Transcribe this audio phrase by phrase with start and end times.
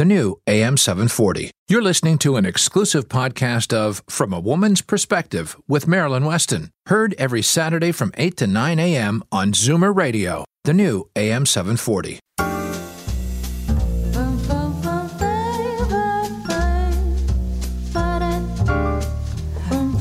[0.00, 1.50] the new AM 740.
[1.68, 7.14] You're listening to an exclusive podcast of From a Woman's Perspective with Marilyn Weston, heard
[7.18, 9.22] every Saturday from 8 to 9 a.m.
[9.30, 12.18] on Zoomer Radio, the new AM 740.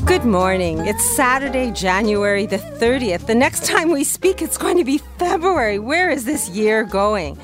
[0.05, 0.88] Good morning.
[0.88, 3.25] It's Saturday, January the 30th.
[3.25, 5.77] The next time we speak, it's going to be February.
[5.77, 7.38] Where is this year going?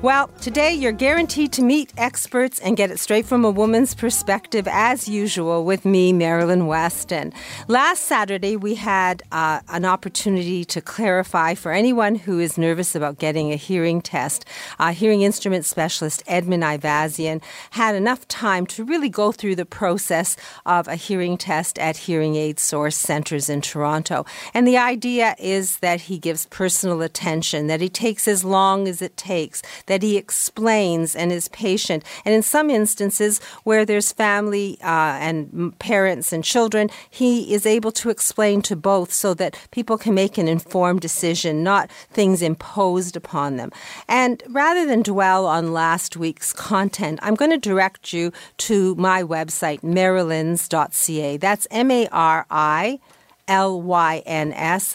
[0.00, 4.68] Well, today you're guaranteed to meet experts and get it straight from a woman's perspective,
[4.70, 7.32] as usual, with me, Marilyn Weston.
[7.66, 13.18] Last Saturday, we had uh, an opportunity to clarify for anyone who is nervous about
[13.18, 14.44] getting a hearing test.
[14.78, 20.36] Uh, hearing instrument specialist Edmund Ivazian had enough time to really go through the process
[20.64, 24.24] of a hearing test at Hearing Aid Source Centres in Toronto.
[24.54, 29.02] And the idea is that he gives personal attention, that he takes as long as
[29.02, 32.04] it takes that he explains and is patient.
[32.24, 37.92] And in some instances where there's family uh, and parents and children, he is able
[37.92, 43.16] to explain to both so that people can make an informed decision, not things imposed
[43.16, 43.70] upon them.
[44.08, 49.22] And rather than dwell on last week's content, I'm going to direct you to my
[49.22, 51.36] website, marilyns.ca.
[51.36, 53.00] That's M A R I
[53.48, 54.92] lyns.ca.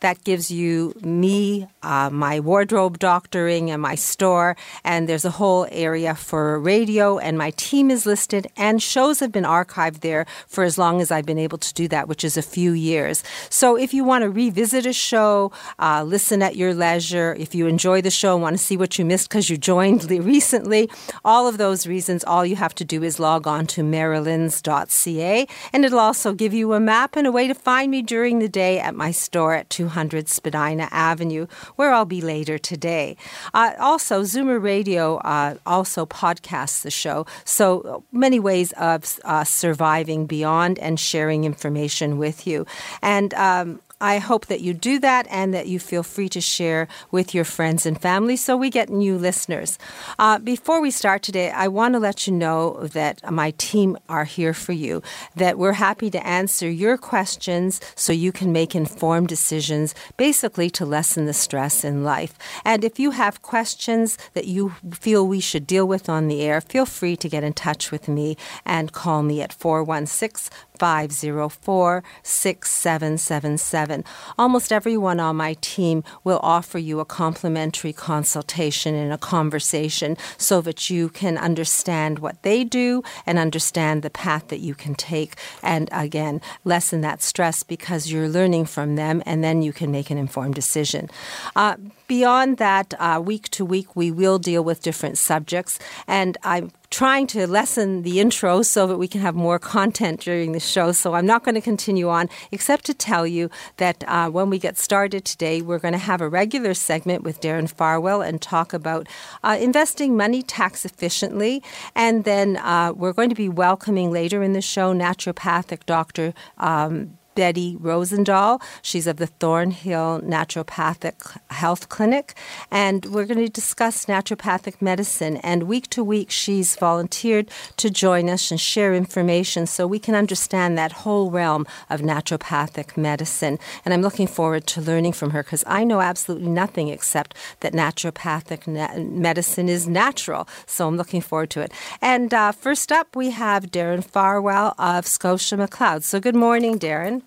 [0.00, 4.56] That gives you me, uh, my wardrobe doctoring, and my store.
[4.84, 9.32] And there's a whole area for radio, and my team is listed, and shows have
[9.32, 12.36] been archived there for as long as I've been able to do that, which is
[12.36, 13.22] a few years.
[13.48, 17.66] So if you want to revisit a show, uh, listen at your leisure, if you
[17.66, 20.88] enjoy the show and want to see what you missed because you joined recently,
[21.24, 25.84] all of those reasons, all you have to do is log on to marilyns.ca, and
[25.84, 28.48] it'll also give you a map map and a way to find me during the
[28.48, 31.46] day at my store at 200 Spadina Avenue,
[31.76, 33.16] where I'll be later today.
[33.54, 40.26] Uh, also, Zoomer Radio uh, also podcasts the show, so many ways of uh, surviving
[40.26, 42.66] beyond and sharing information with you.
[43.00, 46.88] And um, I hope that you do that and that you feel free to share
[47.10, 49.78] with your friends and family so we get new listeners.
[50.18, 54.24] Uh, before we start today, I want to let you know that my team are
[54.24, 55.02] here for you,
[55.36, 60.86] that we're happy to answer your questions so you can make informed decisions, basically to
[60.86, 62.38] lessen the stress in life.
[62.64, 66.60] And if you have questions that you feel we should deal with on the air,
[66.60, 70.50] feel free to get in touch with me and call me at 416
[70.80, 74.04] 504 6777.
[74.38, 80.62] Almost everyone on my team will offer you a complimentary consultation and a conversation so
[80.62, 85.34] that you can understand what they do and understand the path that you can take.
[85.62, 90.10] And again, lessen that stress because you're learning from them and then you can make
[90.10, 91.10] an informed decision.
[91.54, 91.76] Uh,
[92.10, 95.78] beyond that, uh, week to week, we will deal with different subjects.
[96.08, 100.50] And I'm trying to lessen the intro so that we can have more content during
[100.50, 100.90] the show.
[100.90, 104.58] So I'm not going to continue on, except to tell you that uh, when we
[104.58, 108.72] get started today, we're going to have a regular segment with Darren Farwell and talk
[108.72, 109.06] about
[109.44, 111.62] uh, investing money tax efficiently.
[111.94, 116.34] And then uh, we're going to be welcoming later in the show naturopathic Dr.
[116.58, 118.60] Um, Betty Rosendahl.
[118.82, 122.34] She's of the Thornhill Naturopathic Health Clinic.
[122.70, 125.38] And we're going to discuss naturopathic medicine.
[125.38, 130.14] And week to week, she's volunteered to join us and share information so we can
[130.14, 133.58] understand that whole realm of naturopathic medicine.
[133.86, 137.72] And I'm looking forward to learning from her because I know absolutely nothing except that
[137.72, 140.46] naturopathic na- medicine is natural.
[140.66, 141.72] So I'm looking forward to it.
[142.02, 146.02] And uh, first up, we have Darren Farwell of Scotia McLeod.
[146.02, 147.22] So good morning, Darren.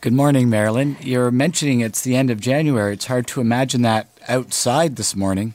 [0.00, 0.96] Good morning, Marilyn.
[1.00, 2.92] You're mentioning it's the end of January.
[2.92, 5.54] It's hard to imagine that outside this morning.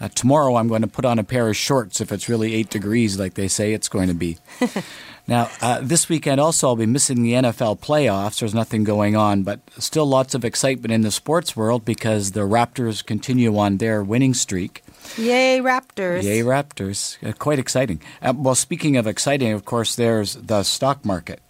[0.00, 2.70] Uh, tomorrow, I'm going to put on a pair of shorts if it's really eight
[2.70, 4.38] degrees, like they say it's going to be.
[5.28, 8.40] now, uh, this weekend also, I'll be missing the NFL playoffs.
[8.40, 12.40] There's nothing going on, but still lots of excitement in the sports world because the
[12.48, 14.82] Raptors continue on their winning streak.
[15.18, 16.22] Yay, Raptors.
[16.22, 17.22] Yay, Raptors.
[17.22, 18.00] Uh, quite exciting.
[18.22, 21.42] Uh, well, speaking of exciting, of course, there's the stock market.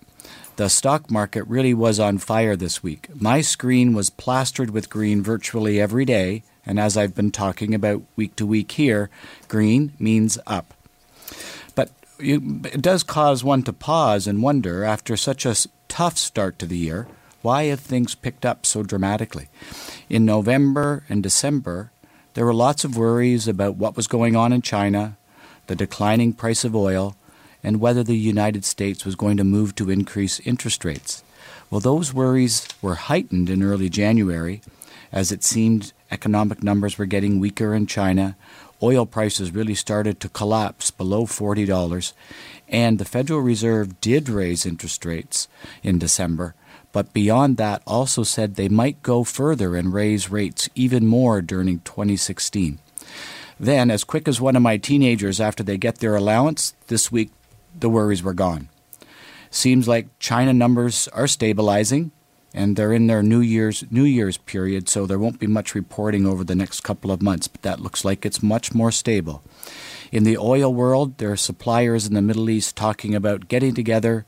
[0.60, 3.08] The stock market really was on fire this week.
[3.18, 8.02] My screen was plastered with green virtually every day, and as I've been talking about
[8.14, 9.08] week to week here,
[9.48, 10.74] green means up.
[11.74, 15.56] But it does cause one to pause and wonder after such a
[15.88, 17.08] tough start to the year,
[17.40, 19.48] why have things picked up so dramatically?
[20.10, 21.90] In November and December,
[22.34, 25.16] there were lots of worries about what was going on in China,
[25.68, 27.16] the declining price of oil,
[27.62, 31.22] and whether the United States was going to move to increase interest rates.
[31.70, 34.60] Well, those worries were heightened in early January
[35.12, 38.36] as it seemed economic numbers were getting weaker in China.
[38.82, 42.12] Oil prices really started to collapse below $40,
[42.68, 45.48] and the Federal Reserve did raise interest rates
[45.82, 46.54] in December,
[46.92, 51.80] but beyond that also said they might go further and raise rates even more during
[51.80, 52.78] 2016.
[53.58, 57.30] Then, as quick as one of my teenagers after they get their allowance, this week
[57.78, 58.68] the worries were gone.
[59.50, 62.12] Seems like China numbers are stabilizing
[62.52, 66.26] and they're in their New Year's New Year's period, so there won't be much reporting
[66.26, 69.42] over the next couple of months, but that looks like it's much more stable.
[70.10, 74.26] In the oil world, there are suppliers in the Middle East talking about getting together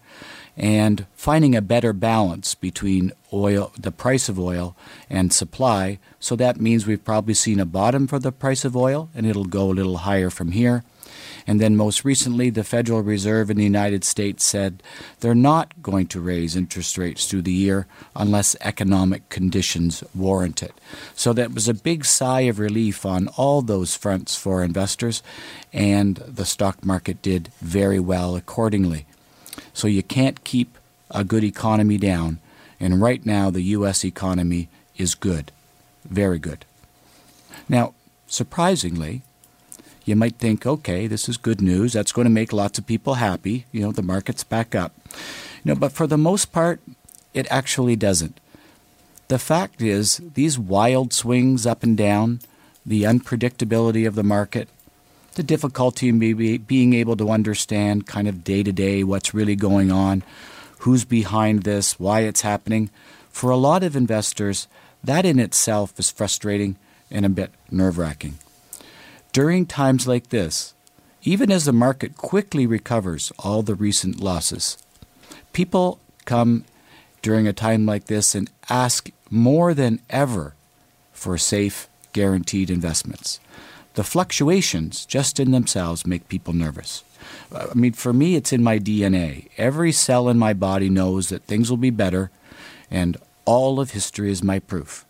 [0.56, 4.76] and finding a better balance between oil the price of oil
[5.08, 5.98] and supply.
[6.20, 9.44] So that means we've probably seen a bottom for the price of oil and it'll
[9.44, 10.84] go a little higher from here.
[11.46, 14.82] And then most recently, the Federal Reserve in the United States said
[15.20, 20.74] they're not going to raise interest rates through the year unless economic conditions warrant it.
[21.14, 25.22] So that was a big sigh of relief on all those fronts for investors,
[25.72, 29.06] and the stock market did very well accordingly.
[29.72, 30.78] So you can't keep
[31.10, 32.38] a good economy down.
[32.80, 34.04] And right now, the U.S.
[34.04, 35.52] economy is good,
[36.04, 36.64] very good.
[37.68, 37.94] Now,
[38.26, 39.22] surprisingly,
[40.04, 41.93] you might think, okay, this is good news.
[41.93, 43.66] That's going to make lots of people happy.
[43.72, 44.93] You know, the market's back up.
[45.64, 46.81] You know, but for the most part,
[47.34, 48.38] it actually doesn't.
[49.28, 52.40] The fact is, these wild swings up and down,
[52.84, 54.69] the unpredictability of the market,
[55.34, 59.56] the difficulty in be, being able to understand kind of day to day what's really
[59.56, 60.22] going on,
[60.81, 62.90] who's behind this, why it's happening,
[63.31, 64.69] for a lot of investors,
[65.02, 66.76] that in itself is frustrating
[67.10, 68.38] and a bit nerve wracking.
[69.32, 70.75] During times like this,
[71.23, 74.76] even as the market quickly recovers all the recent losses,
[75.55, 76.67] people come
[77.23, 80.55] during a time like this and ask more than ever
[81.14, 83.40] for safe, guaranteed investments.
[83.94, 87.02] The fluctuations just in themselves make people nervous.
[87.55, 89.49] I mean, for me, it's in my DNA.
[89.56, 92.31] Every cell in my body knows that things will be better,
[92.90, 95.06] and all of history is my proof.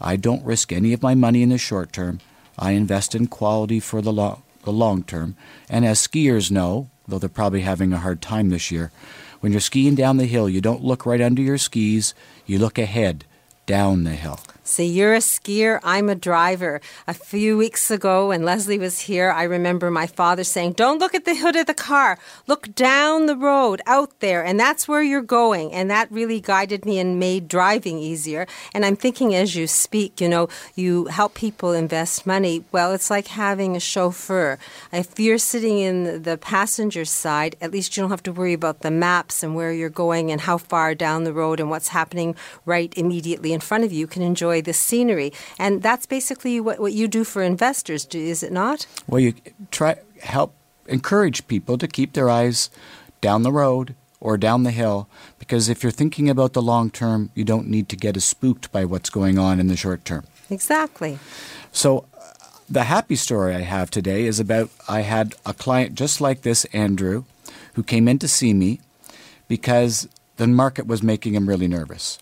[0.00, 2.18] I don't risk any of my money in the short term
[2.58, 5.36] I invest in quality for the, lo- the long term.
[5.68, 8.90] And as skiers know, though they're probably having a hard time this year,
[9.40, 12.14] when you're skiing down the hill, you don't look right under your skis,
[12.46, 13.24] you look ahead
[13.66, 14.40] down the hill.
[14.66, 16.80] So you're a skier, I'm a driver.
[17.06, 21.14] A few weeks ago, when Leslie was here, I remember my father saying, Don't look
[21.14, 25.02] at the hood of the car, look down the road out there, and that's where
[25.02, 25.70] you're going.
[25.70, 28.46] And that really guided me and made driving easier.
[28.72, 32.64] And I'm thinking as you speak, you know, you help people invest money.
[32.72, 34.58] Well, it's like having a chauffeur.
[34.90, 38.80] If you're sitting in the passenger side, at least you don't have to worry about
[38.80, 42.34] the maps and where you're going and how far down the road and what's happening
[42.64, 43.98] right immediately in front of you.
[43.98, 45.32] You can enjoy enjoy the scenery.
[45.58, 48.86] And that's basically what, what you do for investors, is it not?
[49.06, 49.34] Well, you
[49.70, 50.54] try help
[50.86, 52.70] encourage people to keep their eyes
[53.20, 55.08] down the road or down the hill
[55.38, 58.70] because if you're thinking about the long term, you don't need to get as spooked
[58.72, 60.24] by what's going on in the short term.
[60.50, 61.18] Exactly.
[61.72, 62.32] So, uh,
[62.68, 66.64] the happy story I have today is about I had a client just like this,
[66.66, 67.24] Andrew,
[67.74, 68.80] who came in to see me
[69.48, 72.18] because the market was making him really nervous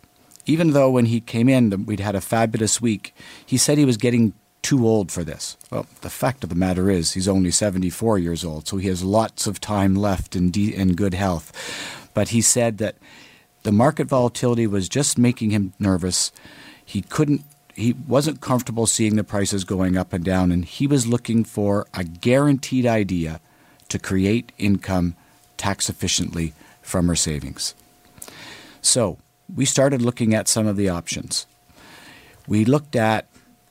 [0.47, 3.97] even though when he came in, we'd had a fabulous week, he said he was
[3.97, 5.57] getting too old for this.
[5.71, 9.03] Well, the fact of the matter is, he's only 74 years old, so he has
[9.03, 11.53] lots of time left in, de- in good health.
[12.15, 12.97] But he said that
[13.63, 16.33] the market volatility was just making him nervous.
[16.85, 17.43] He couldn't
[17.75, 21.87] he wasn't comfortable seeing the prices going up and down and he was looking for
[21.95, 23.41] a guaranteed idea
[23.89, 25.17] to create income
[25.57, 27.75] tax efficiently from her savings.
[28.83, 29.17] So,
[29.55, 31.47] we started looking at some of the options.
[32.47, 33.29] We looked at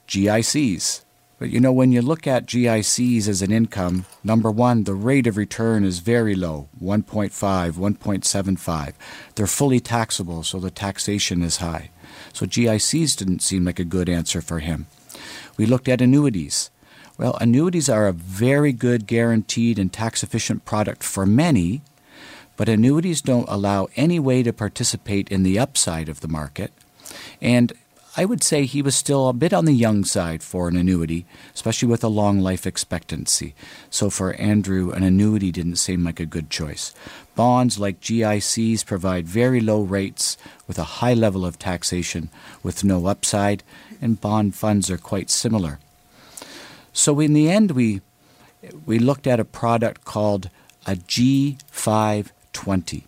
[0.07, 1.01] GICs.
[1.39, 5.25] But you know, when you look at GICs as an income, number one, the rate
[5.25, 8.93] of return is very low 1.5, 1.75.
[9.33, 11.89] They're fully taxable, so the taxation is high.
[12.31, 14.85] So GICs didn't seem like a good answer for him.
[15.57, 16.69] We looked at annuities.
[17.17, 21.81] Well, annuities are a very good guaranteed and tax efficient product for many,
[22.61, 26.71] but annuities don't allow any way to participate in the upside of the market.
[27.41, 27.73] And
[28.15, 31.25] I would say he was still a bit on the young side for an annuity,
[31.55, 33.55] especially with a long life expectancy.
[33.89, 36.93] So for Andrew, an annuity didn't seem like a good choice.
[37.33, 40.37] Bonds like GICs provide very low rates
[40.67, 42.29] with a high level of taxation
[42.61, 43.63] with no upside,
[43.99, 45.79] and bond funds are quite similar.
[46.93, 48.01] So in the end, we
[48.85, 50.51] we looked at a product called
[50.85, 50.95] a
[52.53, 53.03] G520.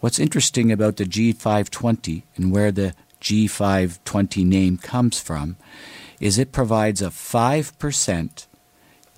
[0.00, 5.56] What's interesting about the G520 and where the G520 name comes from
[6.20, 8.46] is it provides a 5%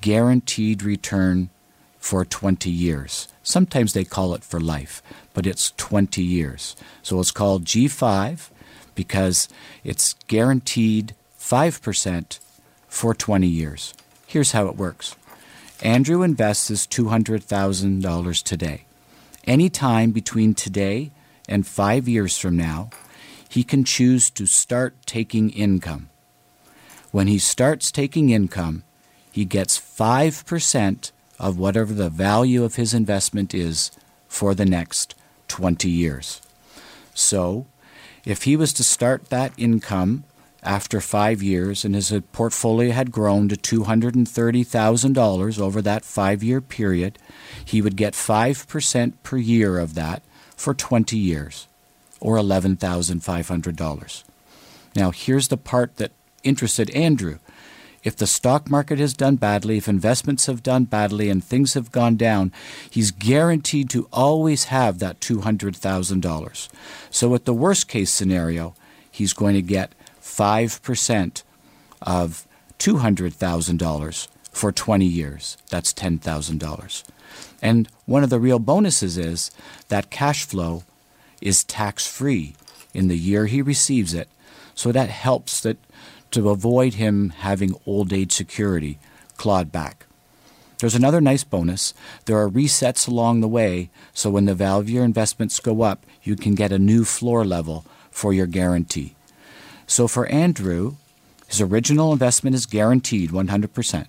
[0.00, 1.50] guaranteed return
[1.98, 3.26] for 20 years.
[3.42, 5.02] Sometimes they call it for life,
[5.34, 6.76] but it's 20 years.
[7.02, 8.50] So it's called G5
[8.94, 9.48] because
[9.82, 12.38] it's guaranteed 5%
[12.86, 13.92] for 20 years.
[14.26, 15.16] Here's how it works
[15.82, 18.85] Andrew invests his $200,000 today.
[19.46, 21.12] Any time between today
[21.48, 22.90] and five years from now,
[23.48, 26.08] he can choose to start taking income.
[27.12, 28.82] When he starts taking income,
[29.30, 33.92] he gets 5% of whatever the value of his investment is
[34.26, 35.14] for the next
[35.46, 36.42] 20 years.
[37.14, 37.66] So,
[38.24, 40.24] if he was to start that income
[40.66, 47.18] after five years and his portfolio had grown to $230,000 over that five year period,
[47.64, 50.24] he would get 5% per year of that
[50.56, 51.68] for 20 years
[52.20, 54.24] or $11,500.
[54.94, 57.38] Now, here's the part that interested Andrew.
[58.02, 61.90] If the stock market has done badly, if investments have done badly, and things have
[61.90, 62.52] gone down,
[62.88, 66.68] he's guaranteed to always have that $200,000.
[67.10, 68.76] So, at the worst case scenario,
[69.10, 69.92] he's going to get
[70.36, 71.42] 5%
[72.02, 72.46] of
[72.78, 75.56] $200,000 for 20 years.
[75.70, 77.04] That's $10,000.
[77.62, 79.50] And one of the real bonuses is
[79.88, 80.84] that cash flow
[81.40, 82.54] is tax free
[82.92, 84.28] in the year he receives it.
[84.74, 85.78] So that helps that
[86.32, 88.98] to avoid him having old age security
[89.36, 90.06] clawed back.
[90.78, 91.94] There's another nice bonus.
[92.26, 96.04] There are resets along the way, so when the value of your investments go up,
[96.22, 99.15] you can get a new floor level for your guarantee.
[99.86, 100.96] So for Andrew,
[101.46, 104.06] his original investment is guaranteed 100%.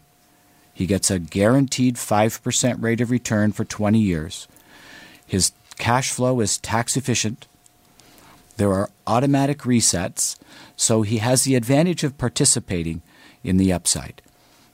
[0.74, 4.48] He gets a guaranteed 5% rate of return for 20 years.
[5.26, 7.48] His cash flow is tax efficient.
[8.58, 10.38] There are automatic resets,
[10.76, 13.02] so he has the advantage of participating
[13.44, 14.22] in the upside.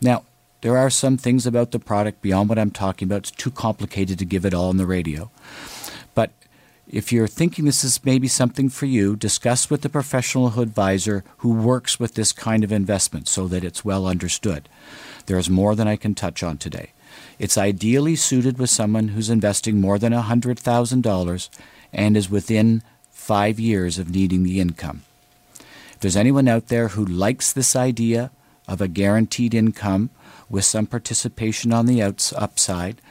[0.02, 0.24] Now,
[0.62, 3.18] there are some things about the product beyond what I'm talking about.
[3.18, 5.30] It's too complicated to give it all on the radio.
[6.88, 11.54] If you're thinking this is maybe something for you, discuss with the professional advisor who
[11.54, 14.68] works with this kind of investment so that it's well understood.
[15.26, 16.92] There is more than I can touch on today.
[17.40, 21.50] It's ideally suited with someone who's investing more than $100,000
[21.94, 25.04] and is within five years of needing the income.
[25.94, 28.30] If there's anyone out there who likes this idea
[28.68, 30.10] of a guaranteed income
[30.50, 33.02] with some participation on the outs- upside,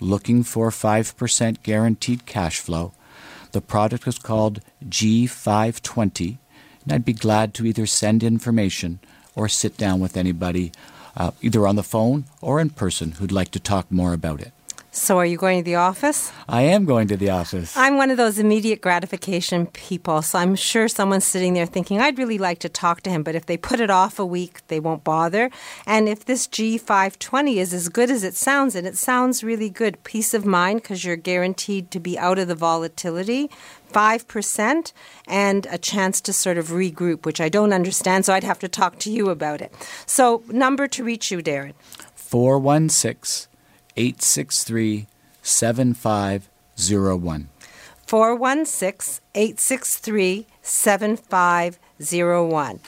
[0.00, 2.92] looking for 5% guaranteed cash flow,
[3.52, 6.38] the product is called G520,
[6.84, 9.00] and I'd be glad to either send information
[9.34, 10.72] or sit down with anybody,
[11.16, 14.52] uh, either on the phone or in person, who'd like to talk more about it.
[14.98, 16.32] So, are you going to the office?
[16.48, 17.76] I am going to the office.
[17.76, 20.22] I'm one of those immediate gratification people.
[20.22, 23.36] So, I'm sure someone's sitting there thinking, I'd really like to talk to him, but
[23.36, 25.50] if they put it off a week, they won't bother.
[25.86, 30.02] And if this G520 is as good as it sounds, and it sounds really good,
[30.02, 33.50] peace of mind because you're guaranteed to be out of the volatility,
[33.92, 34.92] 5%
[35.28, 38.68] and a chance to sort of regroup, which I don't understand, so I'd have to
[38.68, 39.72] talk to you about it.
[40.06, 41.74] So, number to reach you, Darren.
[42.16, 43.47] 416
[43.98, 45.06] 863
[45.42, 47.48] 7501.
[48.06, 52.80] 416 863 7501.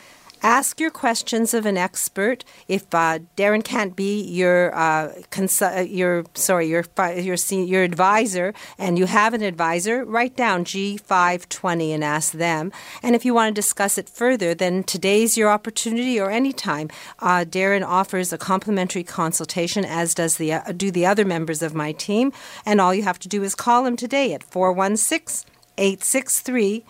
[0.42, 2.44] Ask your questions of an expert.
[2.66, 8.54] If uh, Darren can't be your uh, consu- uh, your sorry your your your advisor,
[8.78, 12.72] and you have an advisor, write down G520 and ask them.
[13.02, 16.88] And if you want to discuss it further, then today's your opportunity, or anytime.
[17.18, 21.74] Uh, Darren offers a complimentary consultation, as does the uh, do the other members of
[21.74, 22.32] my team.
[22.64, 26.84] And all you have to do is call him today at 416 863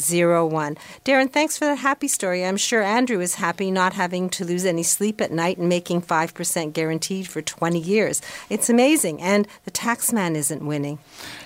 [0.00, 0.76] 7501.
[1.04, 2.44] Darren, thanks for that happy story.
[2.44, 6.02] I'm sure Andrew is happy not having to lose any sleep at night and making
[6.02, 8.20] 5% guaranteed for 20 years.
[8.48, 9.20] It's amazing.
[9.20, 10.98] And the taxman isn't winning.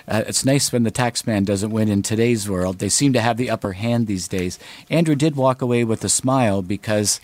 [0.07, 2.79] Uh, it's nice when the taxman doesn't win in today's world.
[2.79, 4.59] They seem to have the upper hand these days.
[4.89, 7.19] Andrew did walk away with a smile because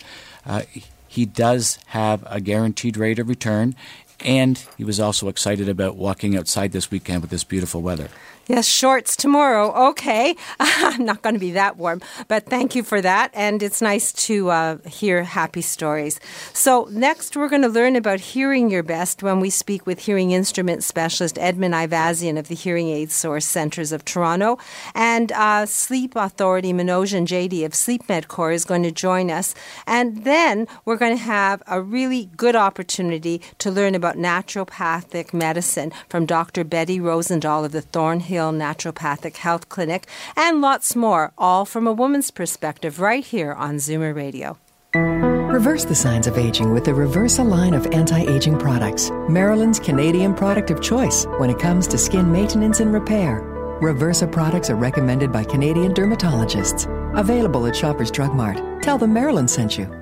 [0.46, 0.62] uh,
[1.08, 3.74] he does have a guaranteed rate of return,
[4.20, 8.08] and he was also excited about walking outside this weekend with this beautiful weather.
[8.52, 9.72] Yes, shorts tomorrow.
[9.88, 10.36] Okay.
[10.60, 13.30] I'm not going to be that warm, but thank you for that.
[13.32, 16.20] And it's nice to uh, hear happy stories.
[16.52, 20.32] So, next, we're going to learn about hearing your best when we speak with hearing
[20.32, 24.58] instrument specialist Edmund Ivazian of the Hearing Aid Source Centres of Toronto.
[24.94, 29.54] And uh, Sleep Authority Manoj JD of Sleep Medcore is going to join us.
[29.86, 35.90] And then we're going to have a really good opportunity to learn about naturopathic medicine
[36.10, 36.64] from Dr.
[36.64, 42.30] Betty Rosendahl of the Thornhill Naturopathic Health Clinic, and lots more, all from a woman's
[42.30, 44.58] perspective, right here on Zoomer Radio.
[44.94, 50.34] Reverse the signs of aging with the Reversa line of anti aging products, Marilyn's Canadian
[50.34, 53.42] product of choice when it comes to skin maintenance and repair.
[53.82, 56.88] Reversa products are recommended by Canadian dermatologists.
[57.18, 58.82] Available at Shoppers Drug Mart.
[58.82, 60.01] Tell them Maryland sent you.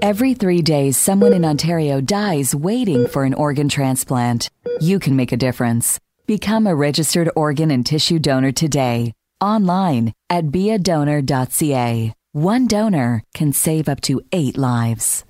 [0.00, 4.48] Every three days, someone in Ontario dies waiting for an organ transplant.
[4.80, 5.98] You can make a difference.
[6.24, 12.14] Become a registered organ and tissue donor today, online at beadonor.ca.
[12.30, 15.24] One donor can save up to eight lives.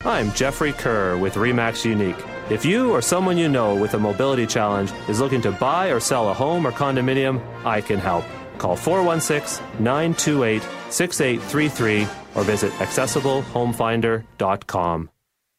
[0.00, 2.16] I'm Jeffrey Kerr with REMAX Unique.
[2.48, 6.00] If you or someone you know with a mobility challenge is looking to buy or
[6.00, 8.24] sell a home or condominium, I can help.
[8.62, 15.10] Call 416 928 6833 or visit accessiblehomefinder.com.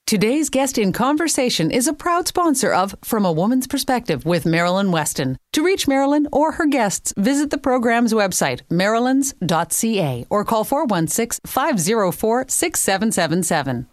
[0.06, 4.92] Today's guest in conversation is a proud sponsor of From a Woman's Perspective with Marilyn
[4.92, 5.38] Weston.
[5.54, 12.46] To reach Marilyn or her guests, visit the program's website, marilyns.ca, or call 416 504
[12.48, 13.88] 6777.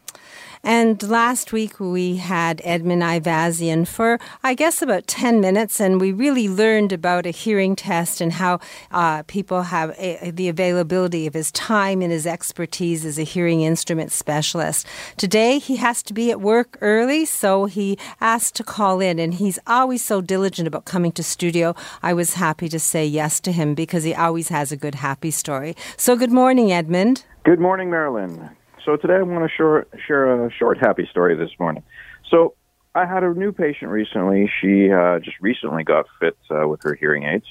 [0.62, 6.12] And last week we had Edmund Ivazian for, I guess, about 10 minutes, and we
[6.12, 11.32] really learned about a hearing test and how uh, people have a, the availability of
[11.32, 14.86] his time and his expertise as a hearing instrument specialist.
[15.16, 19.34] Today he has to be at work early, so he asked to call in, and
[19.34, 21.74] he's always so diligent about coming to studio.
[22.02, 25.30] I was happy to say yes to him because he always has a good, happy
[25.30, 25.74] story.
[25.96, 27.24] So, good morning, Edmund.
[27.44, 28.50] Good morning, Marilyn.
[28.90, 31.84] So today I want to short, share a short happy story this morning.
[32.28, 32.54] So
[32.92, 34.50] I had a new patient recently.
[34.60, 37.44] She uh, just recently got fit uh, with her hearing aids.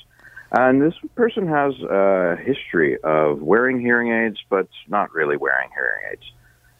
[0.51, 6.11] And this person has a history of wearing hearing aids, but not really wearing hearing
[6.11, 6.23] aids.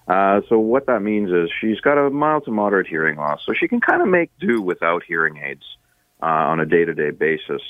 [0.10, 3.54] Uh, so what that means is she's got a mild to moderate hearing loss, so
[3.54, 5.63] she can kind of make do without hearing aids
[6.22, 7.62] uh, on a day-to-day basis.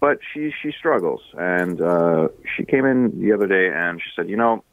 [0.00, 4.28] But she she struggles, and uh, she came in the other day and she said,
[4.28, 4.64] you know,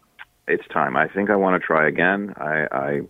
[0.50, 0.98] it's time.
[0.98, 2.34] I think I want to try again.
[2.38, 3.02] I, I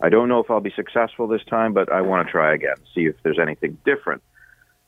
[0.00, 2.76] I don't know if I'll be successful this time, but I want to try again,
[2.94, 4.22] see if there's anything different.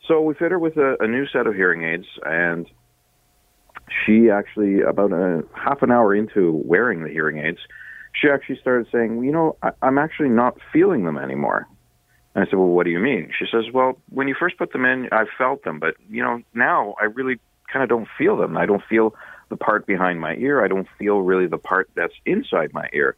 [0.07, 2.67] So we fit her with a, a new set of hearing aids, and
[4.05, 7.59] she actually, about a half an hour into wearing the hearing aids,
[8.15, 11.67] she actually started saying, "You know, I, I'm actually not feeling them anymore."
[12.35, 14.73] And I said, "Well, what do you mean?" She says, "Well, when you first put
[14.73, 17.39] them in, I felt them, but you know, now I really
[17.73, 18.57] kind of don't feel them.
[18.57, 19.15] I don't feel
[19.49, 20.63] the part behind my ear.
[20.65, 23.17] I don't feel really the part that's inside my ear.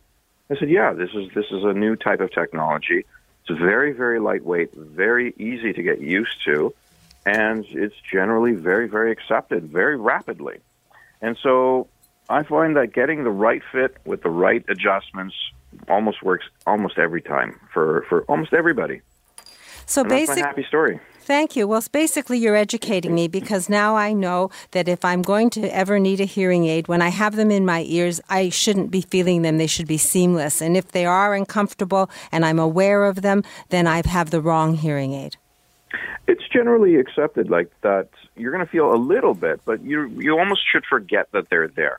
[0.51, 3.05] I said, yeah, this is this is a new type of technology.
[3.49, 6.75] It's very very lightweight, very easy to get used to,
[7.25, 10.59] and it's generally very very accepted very rapidly.
[11.23, 11.89] And so
[12.29, 15.35] I find that getting the right fit with the right adjustments
[15.89, 19.03] almost works almost every time for for almost everybody.
[19.91, 21.01] So basically, happy story.
[21.23, 21.67] Thank you.
[21.67, 25.99] Well, basically, you're educating me because now I know that if I'm going to ever
[25.99, 29.43] need a hearing aid, when I have them in my ears, I shouldn't be feeling
[29.43, 29.59] them.
[29.59, 30.61] They should be seamless.
[30.61, 34.77] And if they are uncomfortable and I'm aware of them, then I have the wrong
[34.77, 35.37] hearing aid.
[36.29, 38.09] It's generally accepted like that.
[38.37, 41.67] You're going to feel a little bit, but you you almost should forget that they're
[41.67, 41.99] there.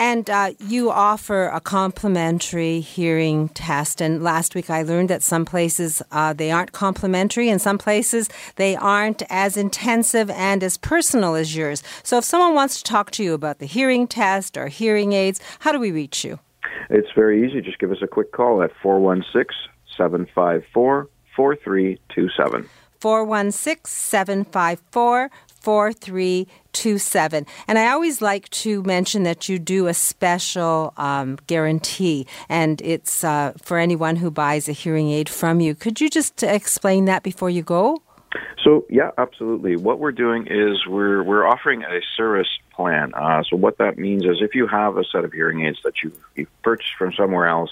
[0.00, 4.00] And uh, you offer a complimentary hearing test.
[4.00, 8.30] And last week I learned that some places uh, they aren't complimentary, and some places
[8.56, 11.82] they aren't as intensive and as personal as yours.
[12.02, 15.38] So if someone wants to talk to you about the hearing test or hearing aids,
[15.58, 16.38] how do we reach you?
[16.88, 17.60] It's very easy.
[17.60, 19.54] Just give us a quick call at 416
[19.98, 22.70] 754 4327.
[23.00, 26.59] 416 754 4327.
[26.72, 33.24] And I always like to mention that you do a special um, guarantee, and it's
[33.24, 35.74] uh, for anyone who buys a hearing aid from you.
[35.74, 38.02] Could you just explain that before you go?
[38.62, 39.76] So yeah, absolutely.
[39.76, 43.12] What we're doing is we're we're offering a service plan.
[43.14, 46.02] Uh, so what that means is if you have a set of hearing aids that
[46.02, 47.70] you've, you've purchased from somewhere else,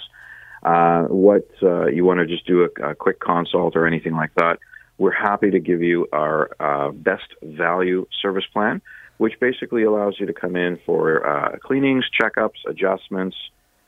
[0.63, 4.35] uh, what uh, you want to just do a, a, quick consult or anything like
[4.35, 4.59] that,
[4.99, 8.83] we're happy to give you our uh, best value service plan,
[9.19, 13.37] which basically allows you to come in for uh, cleanings, checkups, adjustments,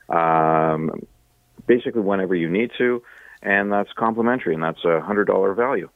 [0.09, 1.05] um,
[1.67, 3.03] basically whenever you need to,
[3.41, 5.89] and that's complimentary, and that's a hundred dollar value.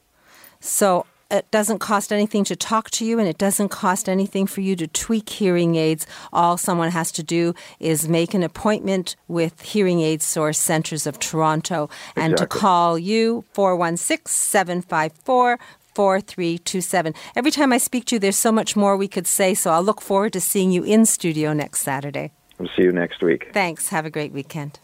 [0.60, 4.60] So it doesn't cost anything to talk to you and it doesn't cost anything for
[4.60, 6.06] you to tweak hearing aids.
[6.32, 11.18] All someone has to do is make an appointment with Hearing Aid Source Centres of
[11.18, 12.56] Toronto and exactly.
[12.56, 15.58] to call you 416 754
[15.94, 17.14] 4327.
[17.34, 19.82] Every time I speak to you, there's so much more we could say, so I'll
[19.82, 22.32] look forward to seeing you in studio next Saturday.
[22.58, 23.48] We'll see you next week.
[23.52, 23.88] Thanks.
[23.88, 24.78] Have a great weekend.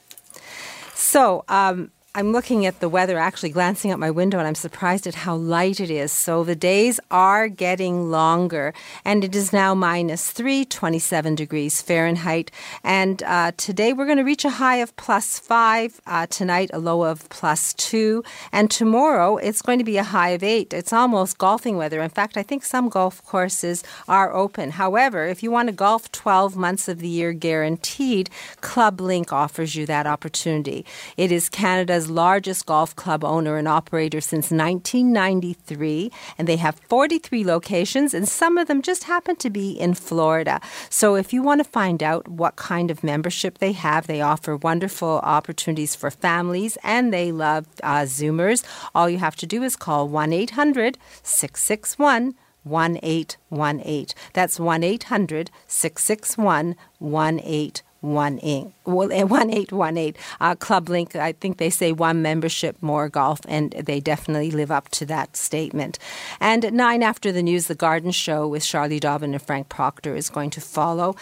[0.95, 5.07] So, um, I'm looking at the weather, actually glancing out my window, and I'm surprised
[5.07, 6.13] at how light it is.
[6.13, 12.51] So the days are getting longer, and it is now minus 3, 27 degrees Fahrenheit.
[12.85, 16.79] And uh, today we're going to reach a high of plus 5, uh, tonight a
[16.79, 18.23] low of plus 2,
[18.53, 20.75] and tomorrow it's going to be a high of 8.
[20.75, 22.03] It's almost golfing weather.
[22.03, 24.73] In fact, I think some golf courses are open.
[24.73, 28.29] However, if you want to golf 12 months of the year guaranteed,
[28.61, 30.85] Club Link offers you that opportunity.
[31.17, 37.45] It is Canada's Largest golf club owner and operator since 1993, and they have 43
[37.45, 40.61] locations, and some of them just happen to be in Florida.
[40.91, 44.57] So if you want to find out what kind of membership they have, they offer
[44.57, 48.65] wonderful opportunities for families, and they love uh, Zoomers.
[48.95, 52.35] All you have to do is call 1 800 661
[52.65, 54.07] 1818.
[54.33, 58.39] That's 1 800 661 1818 one
[58.85, 60.17] one eight one eight.
[60.41, 64.71] Uh, Club Link, I think they say one membership, more golf, and they definitely live
[64.71, 65.99] up to that statement.
[66.41, 70.15] And at nine after the news, the Garden Show with Charlie Dobbin and Frank Proctor
[70.15, 71.17] is going to follow.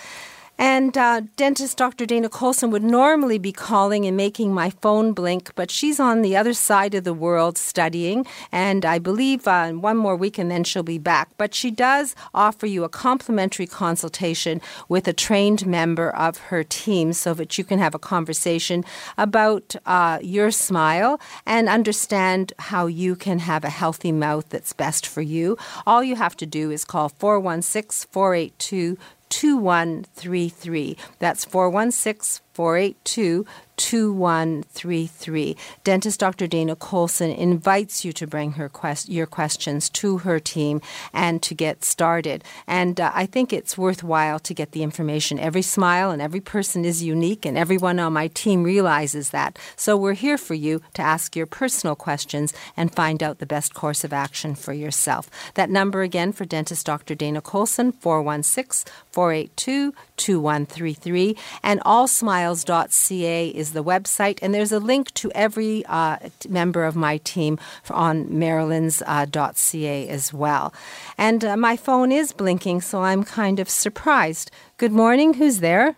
[0.61, 2.05] And uh, dentist Dr.
[2.05, 6.37] Dana Colson would normally be calling and making my phone blink, but she's on the
[6.37, 8.27] other side of the world studying.
[8.53, 11.31] And I believe uh, one more week and then she'll be back.
[11.39, 17.15] But she does offer you a complimentary consultation with a trained member of her team
[17.15, 18.85] so that you can have a conversation
[19.17, 25.07] about uh, your smile and understand how you can have a healthy mouth that's best
[25.07, 25.57] for you.
[25.87, 28.99] All you have to do is call 416 482
[29.31, 30.97] 2133.
[31.19, 33.47] That's 416 482
[33.81, 35.57] 2133.
[35.85, 36.47] Dentist Dr.
[36.47, 40.83] Dana Colson invites you to bring her quest- your questions to her team
[41.15, 42.45] and to get started.
[42.67, 45.39] And uh, I think it's worthwhile to get the information.
[45.39, 49.59] Every smile and every person is unique, and everyone on my team realizes that.
[49.77, 53.73] So we're here for you to ask your personal questions and find out the best
[53.73, 55.31] course of action for yourself.
[55.55, 57.15] That number again for Dentist Dr.
[57.15, 61.37] Dana Colson, 416 482 2133.
[61.63, 64.39] And allsmiles.ca is the website.
[64.43, 67.59] And there's a link to every uh, member of my team
[67.91, 70.73] on marilyns.ca uh, as well.
[71.17, 74.51] And uh, my phone is blinking, so I'm kind of surprised.
[74.77, 75.35] Good morning.
[75.35, 75.97] Who's there?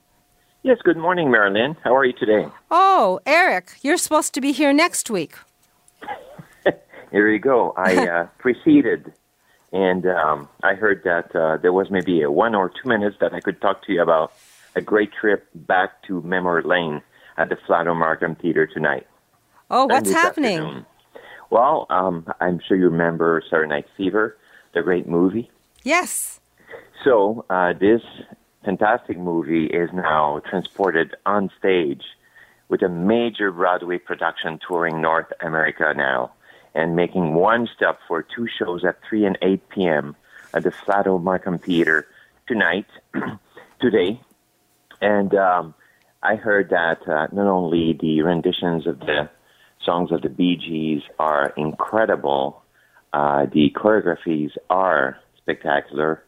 [0.62, 1.76] Yes, good morning, Marilyn.
[1.82, 2.46] How are you today?
[2.70, 5.34] Oh, Eric, you're supposed to be here next week.
[7.10, 7.74] here you go.
[7.76, 9.12] I uh, preceded
[9.72, 13.32] and um, I heard that uh, there was maybe a one or two minutes that
[13.32, 14.32] I could talk to you about
[14.74, 17.02] a great trip back to Memory Lane
[17.38, 19.06] at the Flato Markham Theater tonight.
[19.70, 20.58] Oh, what's happening?
[20.58, 20.86] Afternoon.
[21.50, 24.36] Well, um, I'm sure you remember Saturday Night Fever,
[24.74, 25.50] the great movie.
[25.82, 26.40] Yes.
[27.04, 28.02] So uh, this
[28.64, 32.04] fantastic movie is now transported on stage
[32.68, 36.32] with a major Broadway production touring North America now
[36.74, 40.16] and making one stop for two shows at 3 and 8 p.m.
[40.54, 42.06] at the Flato Markham Theater
[42.46, 42.86] tonight,
[43.80, 44.20] today.
[45.00, 45.74] And um,
[46.22, 49.28] I heard that uh, not only the renditions of the
[49.84, 52.62] songs of the Bee Gees are incredible,
[53.12, 56.22] uh, the choreographies are spectacular,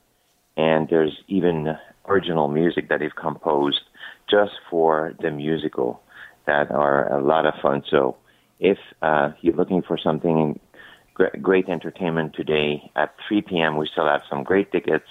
[0.57, 1.77] and there's even
[2.07, 3.81] original music that they've composed
[4.31, 6.03] just for the musical
[6.47, 7.83] that are a lot of fun.
[7.91, 8.17] So
[8.61, 10.59] if uh, you're looking for something
[11.15, 15.09] great entertainment today at 3 p.m., we still have some great tickets.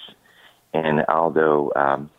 [0.72, 2.10] And although um,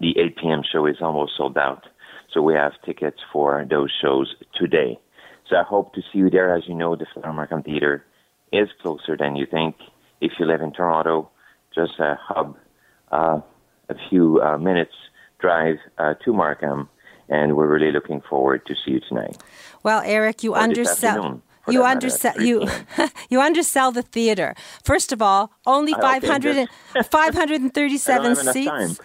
[0.00, 0.62] the 8 p.m.
[0.70, 1.84] show is almost sold out,
[2.32, 4.98] so we have tickets for those shows today.
[5.48, 6.54] So I hope to see you there.
[6.54, 8.04] As you know, the Flato Markham Theater
[8.52, 9.76] is closer than you think.
[10.20, 11.30] If you live in Toronto,
[11.74, 12.56] just a hub,
[13.10, 13.40] uh,
[13.88, 14.92] a few uh, minutes
[15.40, 16.88] drive uh, to Markham
[17.28, 19.36] and we're really looking forward to see you tonight.
[19.82, 21.42] Well, Eric, you undersell.
[21.68, 22.66] you undersell you
[23.30, 24.54] you undersell the theater.
[24.84, 26.68] First of all, only Ah, 500
[27.10, 29.00] 537 I don't have seats.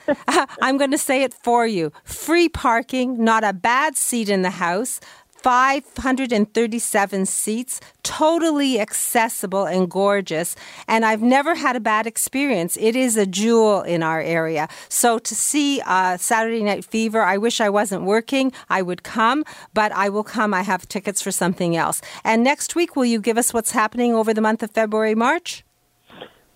[0.62, 1.91] I'm going to say it for you.
[2.05, 4.99] Free parking, not a bad seat in the house.
[5.43, 10.56] 537 seats, totally accessible and gorgeous.
[10.88, 12.77] And I've never had a bad experience.
[12.79, 14.69] It is a jewel in our area.
[14.88, 18.53] So to see uh, Saturday Night Fever, I wish I wasn't working.
[18.69, 20.53] I would come, but I will come.
[20.53, 22.01] I have tickets for something else.
[22.23, 25.65] And next week, will you give us what's happening over the month of February, March?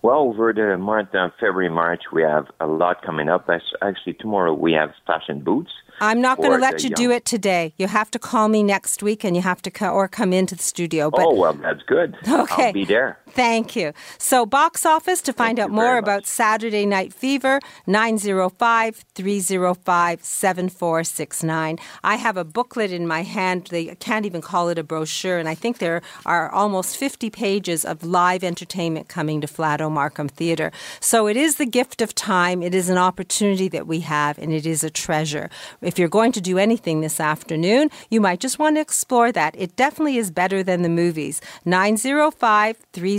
[0.00, 3.50] Well, over the month of February, March, we have a lot coming up.
[3.82, 5.72] Actually, tomorrow we have fashion boots.
[6.00, 7.74] I'm not going to let you do it today.
[7.76, 10.54] You have to call me next week, and you have to co- or come into
[10.54, 11.10] the studio.
[11.10, 12.16] But oh, well, that's good.
[12.28, 12.66] Okay.
[12.66, 13.18] I'll be there.
[13.32, 13.92] Thank you.
[14.18, 16.26] So, box office to find Thank out more about.
[16.26, 21.78] Saturday Night Fever, 905 305 7469.
[22.02, 23.68] I have a booklet in my hand.
[23.70, 27.84] They can't even call it a brochure, and I think there are almost 50 pages
[27.84, 30.72] of live entertainment coming to Flato Markham Theatre.
[31.00, 32.62] So, it is the gift of time.
[32.62, 35.50] It is an opportunity that we have, and it is a treasure.
[35.80, 39.54] If you're going to do anything this afternoon, you might just want to explore that.
[39.56, 41.40] It definitely is better than the movies.
[41.64, 43.17] 905 305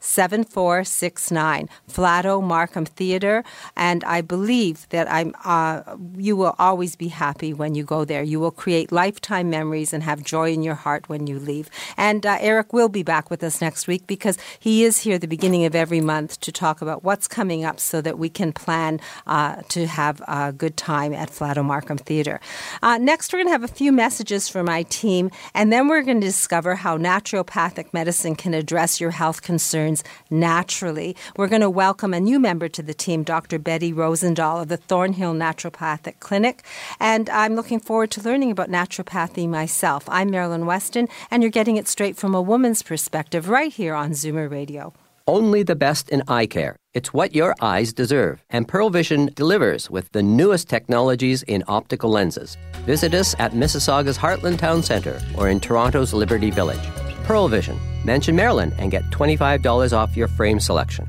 [0.00, 1.68] 7469.
[1.90, 3.44] Flato Markham Theatre.
[3.76, 5.82] And I believe that I'm, uh,
[6.16, 8.22] you will always be happy when you go there.
[8.22, 11.70] You will create lifetime memories and have joy in your heart when you leave.
[11.96, 15.26] And uh, Eric will be back with us next week because he is here the
[15.26, 19.00] beginning of every month to talk about what's coming up so that we can plan
[19.26, 22.40] uh, to have a good time at Flato Markham Theatre.
[22.82, 26.02] Uh, next, we're going to have a few messages from my team, and then we're
[26.02, 31.16] going to discover how naturopathic medicine can address your health concerns naturally.
[31.36, 33.58] We're going to welcome a new member to the team, Dr.
[33.58, 36.62] Betty Rosendahl of the Thornhill Naturopathic Clinic,
[37.00, 40.04] and I'm looking forward to learning about naturopathy myself.
[40.08, 44.10] I'm Marilyn Weston, and you're getting it straight from a woman's perspective right here on
[44.10, 44.92] Zoomer Radio.
[45.26, 46.76] Only the best in eye care.
[46.94, 48.42] It's what your eyes deserve.
[48.48, 52.56] And Pearle Vision delivers with the newest technologies in optical lenses.
[52.86, 56.80] Visit us at Mississauga's Heartland Town Centre or in Toronto's Liberty Village.
[57.28, 57.78] Pearle Vision.
[58.06, 61.06] Mention Marilyn and get $25 off your frame selection.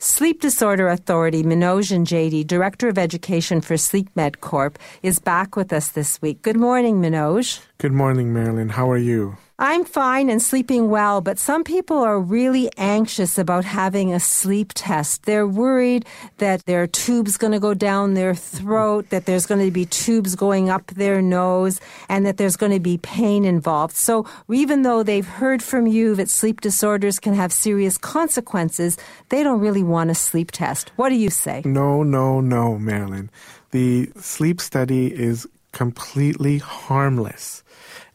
[0.00, 5.54] Sleep Disorder Authority, Manoj and JD, Director of Education for Sleep Med Corp, is back
[5.54, 6.42] with us this week.
[6.42, 7.60] Good morning, Manoj.
[7.78, 8.68] Good morning, Marilyn.
[8.68, 9.36] How are you?
[9.60, 14.70] I'm fine and sleeping well, but some people are really anxious about having a sleep
[14.72, 15.24] test.
[15.24, 19.72] They're worried that their tube's going to go down their throat, that there's going to
[19.72, 23.96] be tubes going up their nose, and that there's going to be pain involved.
[23.96, 28.96] So even though they've heard from you that sleep disorders can have serious consequences,
[29.28, 30.92] they don't really want a sleep test.
[30.94, 31.62] What do you say?
[31.64, 33.28] No, no, no, Marilyn.
[33.72, 37.64] The sleep study is completely harmless.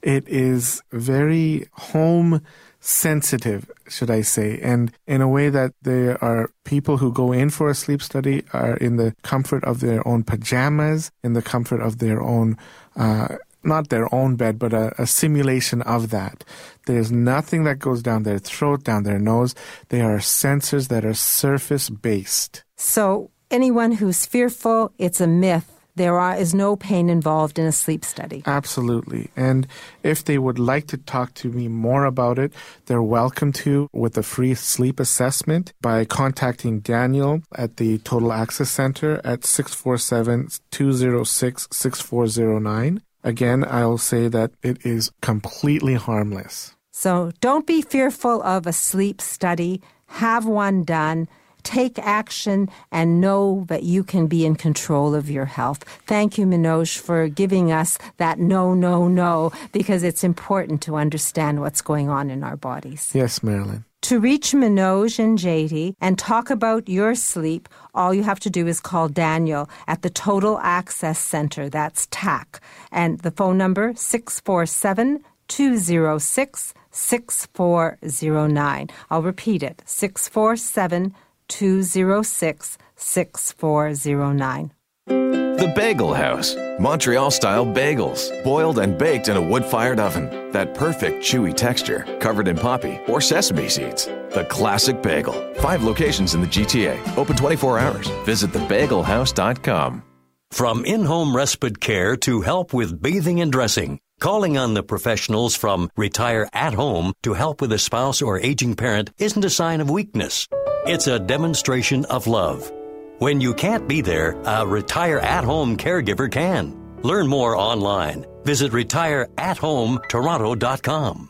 [0.03, 2.41] It is very home
[2.81, 7.49] sensitive, should I say, and in a way that there are people who go in
[7.49, 11.81] for a sleep study are in the comfort of their own pajamas, in the comfort
[11.81, 12.57] of their own,
[12.97, 16.43] uh, not their own bed, but a, a simulation of that.
[16.85, 19.55] There's nothing that goes down their throat, down their nose.
[19.87, 22.65] They are sensors that are surface based.
[22.75, 25.72] So anyone who's fearful, it's a myth.
[25.95, 28.41] There are, is no pain involved in a sleep study.
[28.45, 29.29] Absolutely.
[29.35, 29.67] And
[30.01, 32.51] if they would like to talk to me more about it,
[32.87, 38.71] they're welcome to with a free sleep assessment by contacting Daniel at the Total Access
[38.71, 43.01] Center at 647 206 6409.
[43.23, 46.75] Again, I'll say that it is completely harmless.
[46.91, 49.81] So don't be fearful of a sleep study.
[50.07, 51.27] Have one done.
[51.63, 55.83] Take action and know that you can be in control of your health.
[56.05, 61.61] Thank you, Manoj, for giving us that no, no, no, because it's important to understand
[61.61, 63.11] what's going on in our bodies.
[63.13, 63.85] Yes, Marilyn.
[64.03, 68.67] To reach Manoj and JD and talk about your sleep, all you have to do
[68.67, 71.69] is call Daniel at the Total Access Center.
[71.69, 72.61] That's TAC.
[72.91, 78.89] And the phone number 647 206 6409.
[79.09, 81.15] I'll repeat it 647
[81.53, 84.71] 206 6409.
[85.05, 86.55] The Bagel House.
[86.79, 90.51] Montreal style bagels, boiled and baked in a wood fired oven.
[90.51, 94.05] That perfect chewy texture, covered in poppy or sesame seeds.
[94.05, 95.33] The classic bagel.
[95.61, 98.07] Five locations in the GTA, open 24 hours.
[98.25, 100.03] Visit thebagelhouse.com.
[100.51, 105.55] From in home respite care to help with bathing and dressing, calling on the professionals
[105.55, 109.81] from Retire at Home to help with a spouse or aging parent isn't a sign
[109.81, 110.47] of weakness.
[110.85, 112.71] It's a demonstration of love.
[113.19, 116.79] When you can't be there, a Retire at Home caregiver can.
[117.01, 118.25] Learn more online.
[118.43, 121.29] Visit retireathometoronto.com.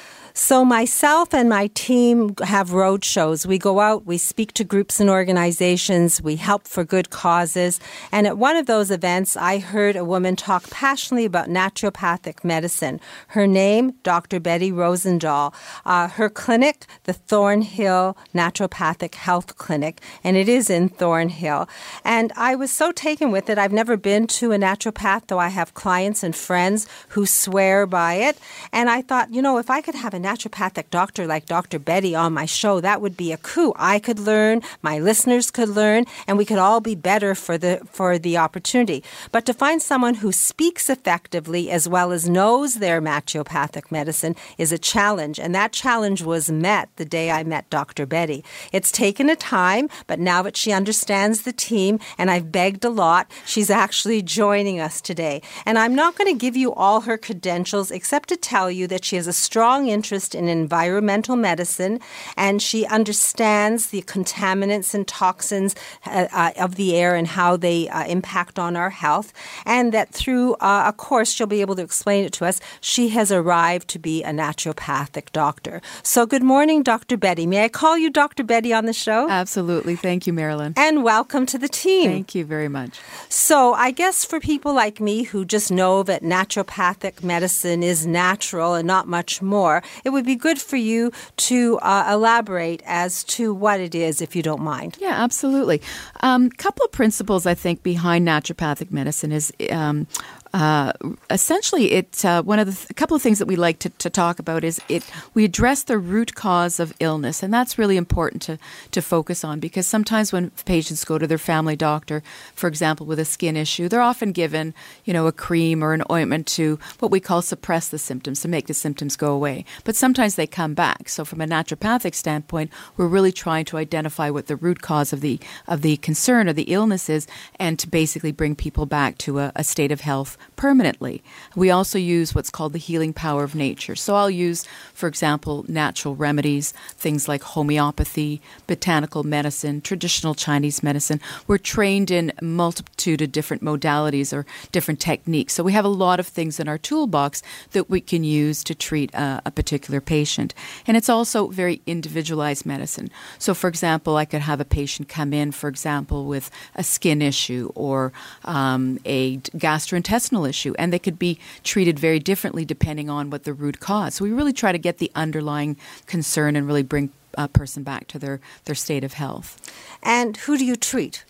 [0.33, 3.45] So, myself and my team have road shows.
[3.45, 7.81] We go out, we speak to groups and organizations, we help for good causes.
[8.13, 13.01] And at one of those events, I heard a woman talk passionately about naturopathic medicine.
[13.27, 14.39] Her name, Dr.
[14.39, 15.53] Betty Rosendahl.
[15.85, 21.67] Uh, her clinic, the Thornhill Naturopathic Health Clinic, and it is in Thornhill.
[22.05, 23.57] And I was so taken with it.
[23.57, 28.13] I've never been to a naturopath, though I have clients and friends who swear by
[28.13, 28.37] it.
[28.71, 31.79] And I thought, you know, if I could have a naturopathic doctor like Dr.
[31.79, 33.73] Betty on my show, that would be a coup.
[33.75, 37.81] I could learn, my listeners could learn, and we could all be better for the
[37.91, 39.03] for the opportunity.
[39.31, 44.71] But to find someone who speaks effectively as well as knows their naturopathic medicine is
[44.71, 48.05] a challenge, and that challenge was met the day I met Dr.
[48.05, 48.43] Betty.
[48.71, 52.89] It's taken a time, but now that she understands the team, and I've begged a
[52.89, 55.41] lot, she's actually joining us today.
[55.65, 59.05] And I'm not going to give you all her credentials except to tell you that
[59.05, 61.97] she has a strong interest interest in environmental medicine,
[62.35, 65.73] and she understands the contaminants and toxins
[66.05, 69.31] uh, uh, of the air and how they uh, impact on our health.
[69.65, 72.59] And that through uh, a course, she'll be able to explain it to us.
[72.81, 75.81] She has arrived to be a naturopathic doctor.
[76.03, 77.15] So, good morning, Dr.
[77.15, 77.47] Betty.
[77.47, 78.43] May I call you Dr.
[78.43, 79.29] Betty on the show?
[79.29, 79.95] Absolutely.
[79.95, 80.73] Thank you, Marilyn.
[80.75, 82.11] And welcome to the team.
[82.11, 82.99] Thank you very much.
[83.29, 88.73] So, I guess for people like me who just know that naturopathic medicine is natural
[88.73, 93.53] and not much more, it would be good for you to uh, elaborate as to
[93.53, 94.97] what it is, if you don't mind.
[94.99, 95.81] Yeah, absolutely.
[96.21, 100.07] A um, couple of principles I think behind naturopathic medicine is um,
[100.53, 100.91] uh,
[101.29, 103.89] essentially, it uh, one of the th- a couple of things that we like to,
[103.89, 107.95] to, talk about is it we address the root cause of illness, and that's really
[107.95, 108.57] important to
[108.91, 112.21] to focus on because sometimes when patients go to their family doctor,
[112.53, 114.73] for example, with a skin issue, they're often given
[115.05, 118.49] you know a cream or an ointment to what we call suppress the symptoms to
[118.49, 119.63] make the symptoms go away.
[119.85, 121.07] But sometimes they come back.
[121.07, 125.21] So from a naturopathic standpoint, we're really trying to identify what the root cause of
[125.21, 127.25] the of the concern or the illness is,
[127.57, 131.23] and to basically bring people back to a, a state of health permanently.
[131.55, 133.95] We also use what's called the healing power of nature.
[133.95, 141.19] So I'll use, for example, natural remedies, things like homeopathy, botanical medicine, traditional Chinese medicine.
[141.47, 145.53] We're trained in multitude of different modalities or different techniques.
[145.53, 148.75] So we have a lot of things in our toolbox that we can use to
[148.75, 150.53] treat a, a particular patient.
[150.87, 153.09] And it's also very individualized medicine.
[153.39, 157.21] So, for example, I could have a patient come in, for example, with a skin
[157.21, 158.13] issue or
[158.45, 163.53] um, a gastrointestinal issue, and they could be treated very differently depending on what the
[163.53, 164.15] root cause.
[164.15, 168.07] So we really try to get the underlying concern and really bring a person back
[168.07, 169.57] to their, their state of health.
[170.03, 171.25] And who do you treat?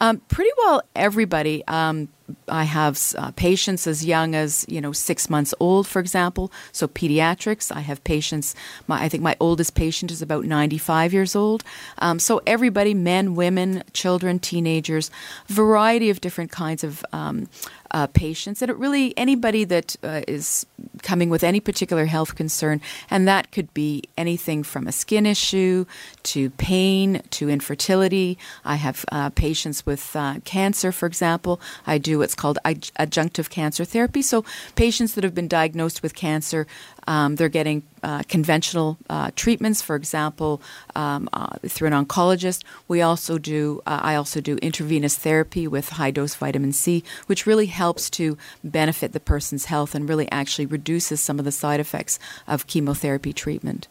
[0.00, 1.62] Um, pretty well everybody.
[1.68, 2.08] Um,
[2.48, 6.50] I have uh, patients as young as you know six months old, for example.
[6.72, 7.70] So pediatrics.
[7.74, 8.54] I have patients.
[8.86, 11.62] My, I think my oldest patient is about ninety-five years old.
[11.98, 15.10] Um, so everybody, men, women, children, teenagers,
[15.46, 17.48] variety of different kinds of um,
[17.92, 20.66] uh, patients, and it really anybody that uh, is
[21.02, 25.84] coming with any particular health concern, and that could be anything from a skin issue
[26.22, 28.38] to pain to infertility.
[28.64, 31.60] I have uh, patients with uh, cancer, for example.
[31.86, 34.22] I do what's called adjunctive cancer therapy.
[34.22, 34.44] So
[34.76, 36.66] patients that have been diagnosed with cancer
[37.10, 40.62] um, they're getting uh, conventional uh, treatments, for example,
[40.94, 42.62] um, uh, through an oncologist.
[42.86, 43.82] We also do.
[43.84, 48.38] Uh, I also do intravenous therapy with high dose vitamin C, which really helps to
[48.62, 53.32] benefit the person's health and really actually reduces some of the side effects of chemotherapy
[53.32, 53.88] treatment.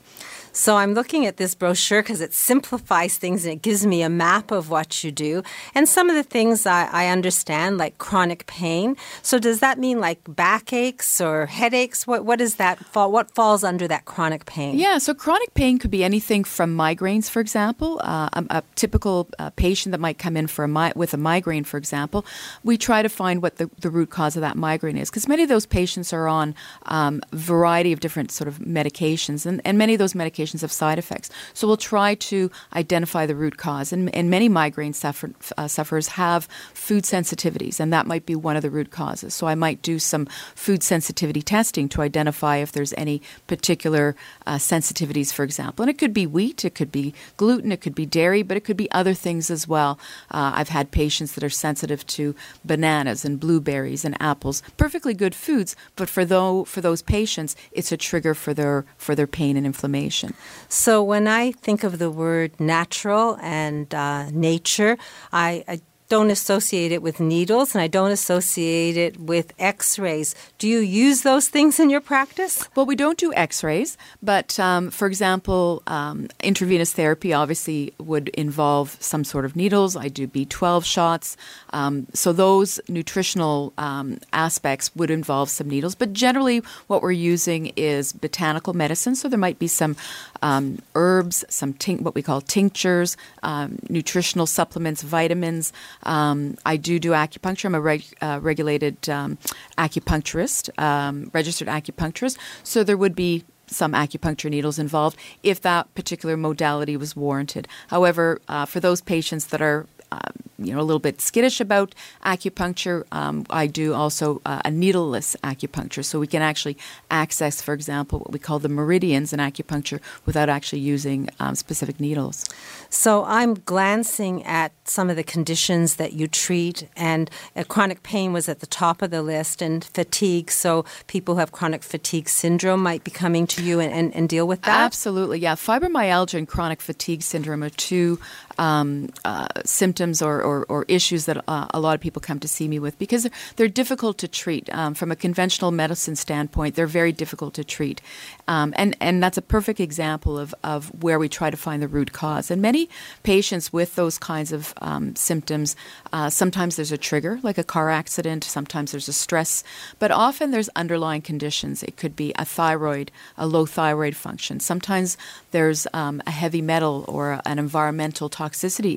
[0.52, 4.10] So I'm looking at this brochure because it simplifies things and it gives me a
[4.10, 5.44] map of what you do.
[5.76, 8.98] And some of the things I, I understand, like chronic pain.
[9.22, 12.08] So does that mean like backaches or headaches?
[12.08, 13.12] What what is that fall?
[13.12, 14.78] What falls under that chronic pain?
[14.78, 18.00] Yeah, so chronic pain could be anything from migraines, for example.
[18.04, 21.18] Uh, a, a, typical uh, patient that might come in for a mi- with a
[21.18, 22.26] migraine, for example,
[22.64, 25.44] we try to find what the, the root cause of that migraine is because many
[25.44, 29.94] of those patients are on um, variety of different sort of medications, and, and many
[29.94, 31.30] of those medications have side effects.
[31.54, 33.94] So we'll try to identify the root cause.
[33.94, 38.56] And, and many migraine suffer, uh, sufferers have food sensitivities, and that might be one
[38.56, 39.34] of the root causes.
[39.34, 44.16] So I might do some food sensitivity testing to identify if there's any particular
[44.48, 45.84] uh, sensitivities, for example.
[45.84, 48.64] And it could be wheat, it could be gluten, it could be dairy, but it
[48.64, 50.00] could be other things as well.
[50.32, 55.36] Uh, I've had patients that are sensitive to bananas and blueberries and apples, perfectly good
[55.36, 59.58] foods, but for though for those patients, it's a trigger for their for their pain
[59.58, 60.29] and inflammation.
[60.68, 64.98] So when I think of the word natural and uh, nature,
[65.32, 70.34] I, I don't associate it with needles and I don't associate it with x rays.
[70.58, 72.68] Do you use those things in your practice?
[72.76, 78.30] Well, we don't do x rays, but um, for example, um, intravenous therapy obviously would
[78.30, 79.96] involve some sort of needles.
[79.96, 81.38] I do B12 shots.
[81.74, 87.68] Um, so those nutritional um, aspects would involve some needles, but generally what we're using
[87.76, 89.14] is botanical medicine.
[89.16, 89.96] So there might be some
[90.42, 95.72] um, herbs, some what we call tinctures, um, nutritional supplements, vitamins.
[96.04, 97.66] Um, I do do acupuncture.
[97.66, 99.38] I'm a reg- uh, regulated um,
[99.78, 102.38] acupuncturist, um, registered acupuncturist.
[102.64, 107.68] So there would be some acupuncture needles involved if that particular modality was warranted.
[107.90, 111.96] However, uh, for those patients that are um, you know a little bit skittish about
[112.26, 113.04] acupuncture.
[113.12, 116.78] Um, I do also uh, a needleless acupuncture, so we can actually
[117.10, 122.00] access, for example, what we call the meridians in acupuncture without actually using um, specific
[122.00, 122.46] needles.
[122.90, 128.34] So I'm glancing at some of the conditions that you treat, and uh, chronic pain
[128.34, 130.52] was at the top of the list, and fatigue.
[130.52, 134.28] So people who have chronic fatigue syndrome might be coming to you and, and, and
[134.28, 134.82] deal with that.
[134.86, 135.56] Absolutely, yeah.
[135.56, 138.20] Fibromyalgia and chronic fatigue syndrome are two
[138.60, 142.48] um, uh, symptoms or, or, or, issues that uh, a lot of people come to
[142.48, 144.68] see me with because they're, difficult to treat.
[144.74, 148.02] Um, from a conventional medicine standpoint, they're very difficult to treat.
[148.48, 151.88] Um, and, and that's a perfect example of, of where we try to find the
[151.88, 152.52] root cause.
[152.52, 152.90] And many
[153.24, 155.78] patients with those kinds of um, symptoms,
[156.12, 159.64] uh, sometimes there's a trigger, like a car accident, sometimes there's a stress,
[160.00, 161.84] but often there's underlying conditions.
[161.84, 164.60] It could be a thyroid, a low thyroid function.
[164.60, 165.16] Sometimes
[165.52, 168.49] there's um, a heavy metal or an environmental toxicity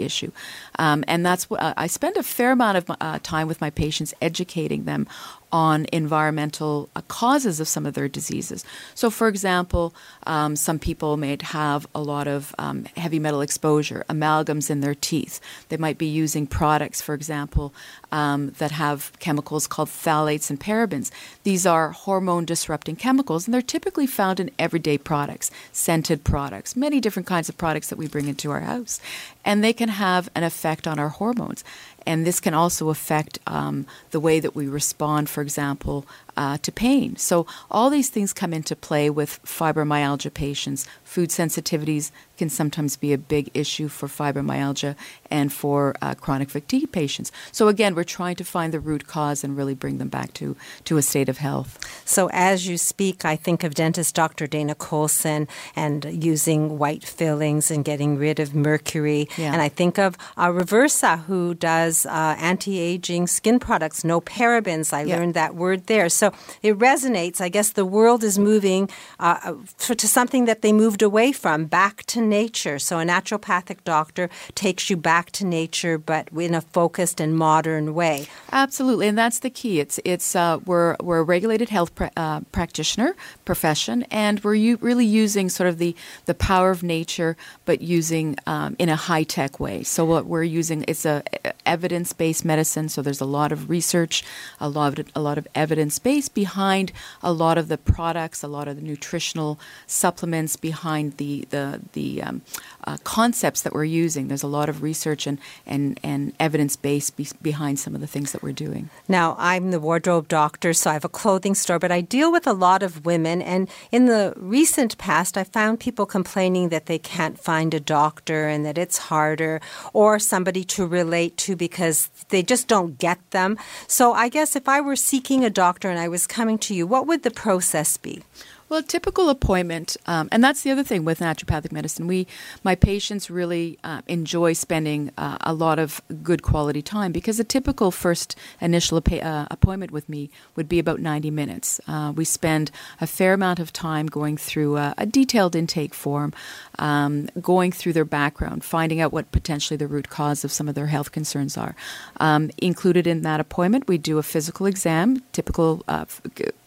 [0.03, 0.31] issue.
[0.79, 3.71] Um, and that's what uh, I spend a fair amount of uh, time with my
[3.71, 5.07] patients educating them
[5.53, 8.65] on environmental uh, causes of some of their diseases.
[8.95, 9.95] So, for example,
[10.27, 14.95] um, some people may have a lot of um, heavy metal exposure, amalgams in their
[14.95, 15.41] teeth.
[15.69, 17.75] They might be using products, for example,
[18.11, 21.11] um, that have chemicals called phthalates and parabens.
[21.43, 27.01] These are hormone disrupting chemicals, and they're typically found in everyday products, scented products, many
[27.01, 29.01] different kinds of products that we bring into our house.
[29.45, 31.65] And they can have an effect on our hormones.
[32.07, 36.07] And this can also affect um, the way that we respond, for example,
[36.37, 37.17] uh, to pain.
[37.17, 40.87] So, all these things come into play with fibromyalgia patients.
[41.05, 44.97] Food sensitivities can sometimes be a big issue for fibromyalgia
[45.31, 47.31] and for uh, chronic fatigue patients.
[47.53, 50.57] So, again, we're trying to find the root cause and really bring them back to,
[50.85, 51.79] to a state of health.
[52.05, 54.47] So, as you speak, I think of dentist Dr.
[54.47, 59.29] Dana Colson and using white fillings and getting rid of mercury.
[59.37, 59.53] Yeah.
[59.53, 64.93] And I think of uh, Reversa, who does uh, anti aging skin products, no parabens.
[64.93, 65.17] I Yeah.
[65.19, 66.09] learned that word there.
[66.09, 66.22] So
[66.63, 67.41] it resonates.
[67.41, 72.05] I guess the world is moving uh, to something that they moved away from, back
[72.07, 72.79] to nature.
[72.79, 77.95] So a naturopathic doctor takes you back to nature, but in a focused and modern
[77.95, 78.27] way.
[78.53, 79.81] Absolutely, and that's the key.
[79.81, 83.15] It's it's uh, we're we're a regulated health pra- uh, practitioner
[83.45, 85.95] profession, and we're u- really using sort of the
[86.27, 89.83] the power of nature, but using um, in a high tech way.
[89.83, 91.23] So what we're using is a
[91.67, 92.89] evidence based medicine.
[92.89, 94.25] So there's a lot of research,
[94.61, 96.93] a lot of a lot of evidence behind
[97.23, 102.23] a lot of the products, a lot of the nutritional supplements behind the the the
[102.23, 102.43] um,
[102.85, 104.29] uh, concepts that we're using.
[104.29, 108.07] There's a lot of research and and and evidence base be- behind some of the
[108.07, 108.91] things that we're doing.
[109.09, 112.47] Now, I'm the wardrobe doctor, so I have a clothing store, but I deal with
[112.47, 113.41] a lot of women.
[113.43, 118.49] And in the recent past, I found people complaining that they can't find a doctor
[118.49, 119.61] and that it's harder
[119.93, 123.59] or somebody to relate to because they just don't get them.
[123.87, 126.85] So I guess if I were seeking a doctor and I was coming to you,
[126.85, 128.25] what would the process be?
[128.73, 132.07] Well, a typical appointment, um, and that's the other thing with naturopathic medicine.
[132.07, 132.27] We,
[132.65, 137.45] my patients really uh, enjoy spending uh, a lot of good quality time because a
[137.45, 141.83] typical first initial appa- uh, appointment with me would be about 90 minutes.
[141.87, 146.33] Uh, we spend a fair amount of time going through a, detailed intake form,
[146.79, 150.75] um, going through their background, finding out what potentially the root cause of some of
[150.75, 151.77] their health concerns are.
[152.21, 156.07] Um, included in that appointment, we do a physical exam, typical uh,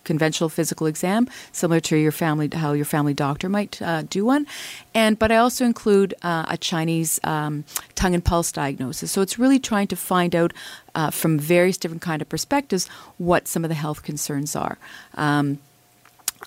[0.06, 4.48] conventional physical exam, similar to your family how your family doctor might uh, do one.
[4.94, 9.12] And but I also include uh, a Chinese um, tongue and pulse diagnosis.
[9.12, 10.54] So it's really trying to find out
[10.94, 12.88] uh, from various different kind of perspectives
[13.18, 14.78] what some of the health concerns are.
[15.16, 15.60] Um,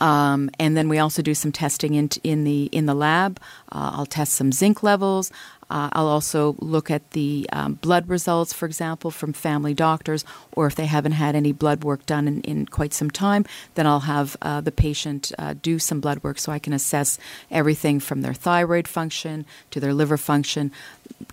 [0.01, 3.41] um, and then we also do some testing in, in the in the lab.
[3.73, 5.33] Uh, I'll test some zinc levels.
[5.71, 10.67] Uh, I'll also look at the um, blood results, for example, from family doctors, or
[10.67, 13.45] if they haven't had any blood work done in, in quite some time,
[13.75, 17.19] then I'll have uh, the patient uh, do some blood work so I can assess
[17.51, 20.73] everything from their thyroid function to their liver function,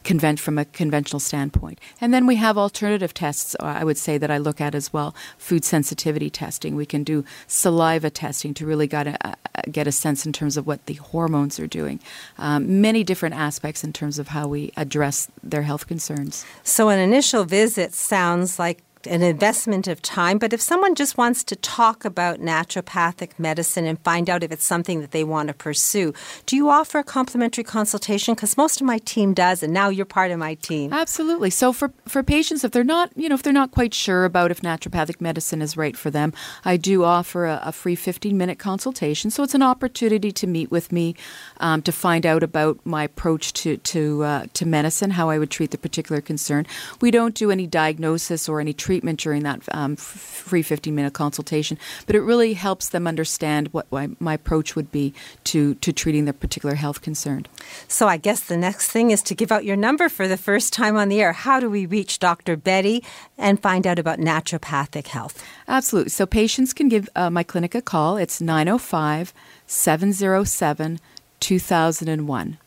[0.03, 1.79] convent from a conventional standpoint.
[2.01, 4.91] And then we have alternative tests, uh, I would say, that I look at as
[4.91, 6.75] well food sensitivity testing.
[6.75, 9.35] We can do saliva testing to really get a,
[9.71, 11.99] get a sense in terms of what the hormones are doing.
[12.37, 16.45] Um, many different aspects in terms of how we address their health concerns.
[16.63, 20.37] So, an initial visit sounds like an investment of time.
[20.37, 24.65] But if someone just wants to talk about naturopathic medicine and find out if it's
[24.65, 26.13] something that they want to pursue,
[26.45, 28.33] do you offer a complimentary consultation?
[28.33, 30.93] Because most of my team does, and now you're part of my team.
[30.93, 31.49] Absolutely.
[31.49, 34.51] So for for patients, if they're not, you know, if they're not quite sure about
[34.51, 36.33] if naturopathic medicine is right for them,
[36.63, 39.31] I do offer a, a free 15 minute consultation.
[39.31, 41.15] So it's an opportunity to meet with me
[41.59, 45.51] um, to find out about my approach to to uh, to medicine, how I would
[45.51, 46.65] treat the particular concern.
[47.01, 51.11] We don't do any diagnosis or any treatment treatment during that um, free 15 minute
[51.11, 55.91] consultation, but it really helps them understand what my, my approach would be to, to
[55.91, 57.45] treating their particular health concern.
[57.89, 60.71] So I guess the next thing is to give out your number for the first
[60.71, 61.33] time on the air.
[61.33, 62.55] How do we reach Dr.
[62.55, 63.03] Betty
[63.37, 65.43] and find out about naturopathic health?
[65.67, 66.11] Absolutely.
[66.11, 68.15] So patients can give uh, my clinic a call.
[68.15, 69.33] It's 905
[69.67, 71.01] 707
[71.41, 72.57] 2001.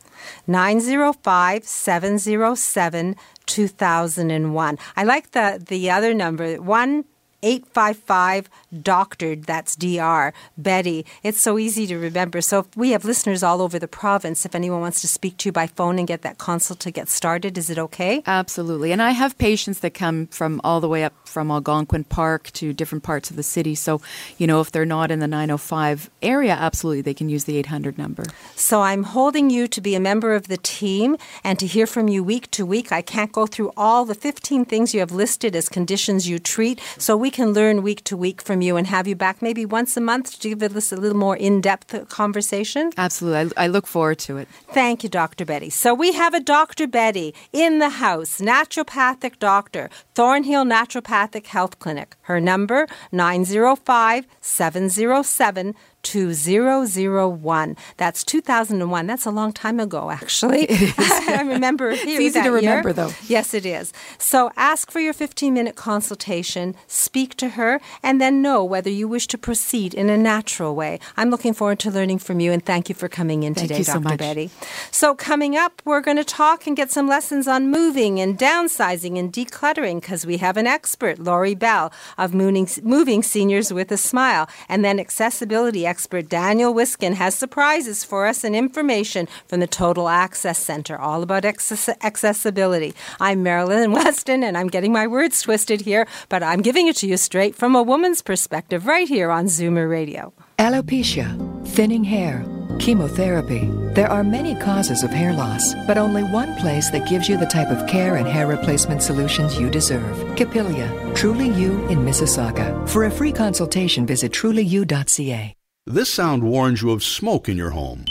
[0.46, 3.16] 905 707
[3.46, 4.78] 2001.
[4.96, 7.04] I like the, the other number, 1
[7.42, 8.48] 855
[8.82, 12.40] doctored that's dr betty it's so easy to remember.
[12.40, 15.48] So if we have listeners all over the province if anyone wants to speak to
[15.48, 18.22] you by phone and get that consult to get started is it okay?
[18.26, 18.92] Absolutely.
[18.92, 22.72] And i have patients that come from all the way up from algonquin park to
[22.72, 23.74] different parts of the city.
[23.74, 24.00] So
[24.36, 27.98] you know if they're not in the 905 area absolutely they can use the 800
[27.98, 28.24] number.
[28.54, 32.08] So i'm holding you to be a member of the team and to hear from
[32.08, 32.92] you week to week.
[32.92, 36.80] I can't go through all the 15 things you have listed as conditions you treat.
[36.98, 39.66] So we we can learn week to week from you and have you back maybe
[39.66, 42.90] once a month to give us a little more in depth conversation?
[42.96, 43.52] Absolutely.
[43.54, 44.48] I, I look forward to it.
[44.72, 45.44] Thank you, Dr.
[45.44, 45.68] Betty.
[45.68, 46.86] So we have a Dr.
[46.86, 52.16] Betty in the house, naturopathic doctor, Thornhill Naturopathic Health Clinic.
[52.22, 57.76] Her number 905 707 2001.
[57.96, 59.06] That's 2001.
[59.06, 60.66] That's a long time ago, actually.
[60.98, 62.94] I remember It's easy to remember, year.
[62.94, 63.12] though.
[63.26, 63.92] Yes, it is.
[64.18, 69.08] So ask for your 15 minute consultation, speak to her, and then know whether you
[69.08, 70.98] wish to proceed in a natural way.
[71.16, 73.78] I'm looking forward to learning from you, and thank you for coming in Thank today,
[73.78, 74.04] you so Dr.
[74.04, 74.18] much.
[74.18, 74.50] Betty.
[74.90, 79.18] So, coming up, we're going to talk and get some lessons on moving and downsizing
[79.18, 83.96] and decluttering because we have an expert, Lori Bell, of moving, moving seniors with a
[83.96, 84.48] smile.
[84.68, 90.08] And then accessibility expert Daniel Wiskin has surprises for us and information from the Total
[90.08, 92.94] Access Center, all about access- accessibility.
[93.18, 97.08] I'm Marilyn Weston, and I'm getting my words twisted here, but I'm giving it to
[97.08, 100.32] you straight from a woman's perspective right here on Zoomer Radio.
[100.60, 101.26] Alopecia,
[101.66, 102.44] thinning hair,
[102.78, 103.68] chemotherapy.
[103.94, 107.52] There are many causes of hair loss, but only one place that gives you the
[107.56, 110.16] type of care and hair replacement solutions you deserve.
[110.36, 112.88] Capilia, truly you in Mississauga.
[112.88, 115.57] For a free consultation, visit trulyu.ca.
[115.90, 118.04] This sound warns you of smoke in your home.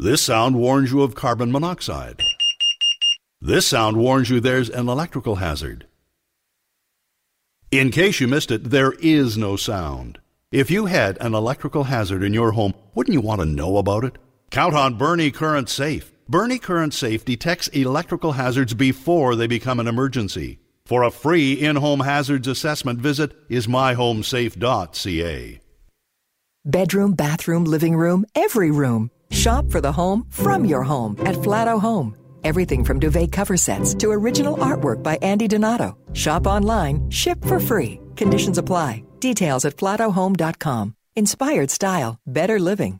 [0.00, 2.24] This sound warns you of carbon monoxide.
[3.40, 5.86] This sound warns you there's an electrical hazard.
[7.70, 10.18] In case you missed it, there is no sound.
[10.50, 14.02] If you had an electrical hazard in your home, wouldn't you want to know about
[14.02, 14.18] it?
[14.50, 16.10] Count on Bernie Current Safe.
[16.28, 20.58] Bernie Current Safe detects electrical hazards before they become an emergency.
[20.84, 25.60] For a free in-home hazards assessment, visit ismyhomesafe.ca.
[26.64, 29.10] Bedroom, bathroom, living room, every room.
[29.30, 32.16] Shop for the home from your home at Flato Home.
[32.44, 35.96] Everything from duvet cover sets to original artwork by Andy Donato.
[36.12, 38.00] Shop online, ship for free.
[38.16, 39.04] Conditions apply.
[39.20, 40.94] Details at flatohome.com.
[41.16, 42.99] Inspired style, better living.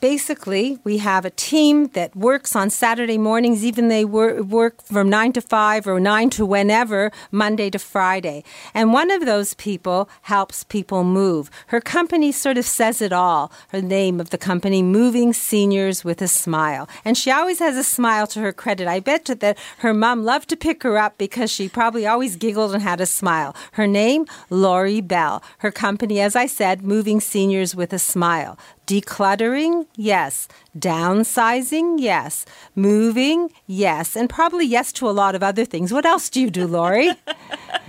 [0.00, 5.08] basically, we have a team that works on Saturday mornings, even they wor- work from
[5.08, 8.44] 9 to 5 or 9 to whenever, Monday to Friday.
[8.74, 11.50] And one of those people helps people move.
[11.68, 13.50] Her company sort of says it all.
[13.68, 16.88] Her name of the company, Moving Seniors with a Smile.
[17.04, 18.86] And she always has a smile to her credit.
[18.86, 22.74] I bet that her mom loved to pick her up because she probably always giggled
[22.74, 23.54] and had a smile.
[23.72, 25.42] Her name, Lori Bell.
[25.58, 28.58] Her company, as I said, Moving Seniors with a Smile.
[28.86, 30.46] Decluttering, yes.
[30.78, 32.46] Downsizing, yes.
[32.74, 34.16] Moving, yes.
[34.16, 35.92] And probably yes to a lot of other things.
[35.92, 37.10] What else do you do, Lori?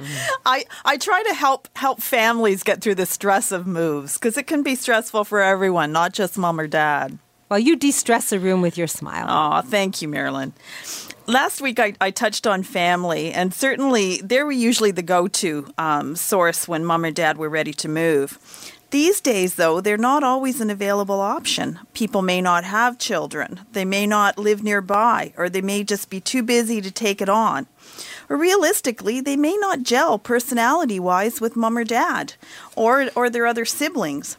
[0.45, 4.47] I, I try to help help families get through the stress of moves because it
[4.47, 7.17] can be stressful for everyone, not just mom or dad.
[7.49, 9.25] Well, you de stress a room with your smile.
[9.29, 10.53] Oh, thank you, Marilyn.
[11.27, 15.67] Last week I, I touched on family, and certainly they were usually the go to
[15.77, 18.37] um, source when mom or dad were ready to move.
[18.89, 21.79] These days, though, they're not always an available option.
[21.93, 26.21] People may not have children, they may not live nearby, or they may just be
[26.21, 27.67] too busy to take it on.
[28.29, 32.35] Or realistically, they may not gel personality wise with mom or dad,
[32.77, 34.37] or, or their other siblings.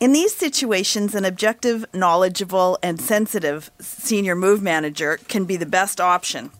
[0.00, 5.98] In these situations, an objective, knowledgeable, and sensitive senior move manager can be the best
[5.98, 6.50] option.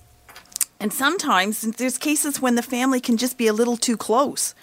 [0.81, 4.55] And sometimes there's cases when the family can just be a little too close.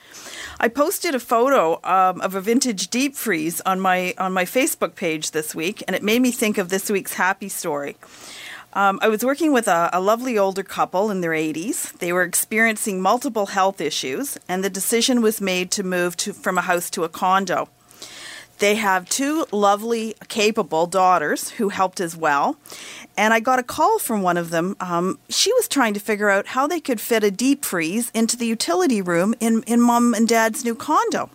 [0.59, 4.95] I posted a photo um, of a vintage deep freeze on my on my Facebook
[4.95, 7.97] page this week, and it made me think of this week's happy story.
[8.73, 11.97] Um, I was working with a, a, lovely older couple in their 80s.
[11.99, 16.57] They were experiencing multiple health issues, and the decision was made to move to, from
[16.57, 17.69] a house to a condo.
[18.59, 22.57] They have two lovely, capable daughters who helped as well.
[23.17, 24.75] And I got a call from one of them.
[24.79, 28.37] Um, she was trying to figure out how they could fit a deep freeze into
[28.37, 31.29] the utility room in, in mom and dad's new condo.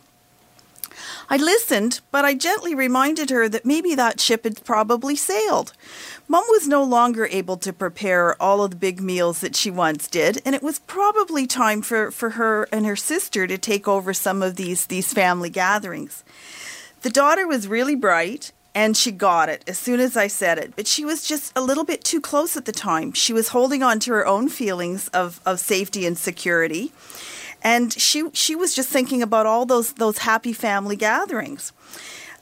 [1.33, 5.73] I listened, but I gently reminded her that maybe that ship had probably sailed.
[6.27, 10.09] Mom was no longer able to prepare all of the big meals that she once
[10.09, 14.13] did, and it was probably time for, for her and her sister to take over
[14.13, 16.25] some of these, these family gatherings.
[17.03, 20.77] The daughter was really bright and she got it as soon as I said it,
[20.77, 23.13] but she was just a little bit too close at the time.
[23.13, 26.93] She was holding on to her own feelings of, of safety and security.
[27.63, 31.73] And she she was just thinking about all those those happy family gatherings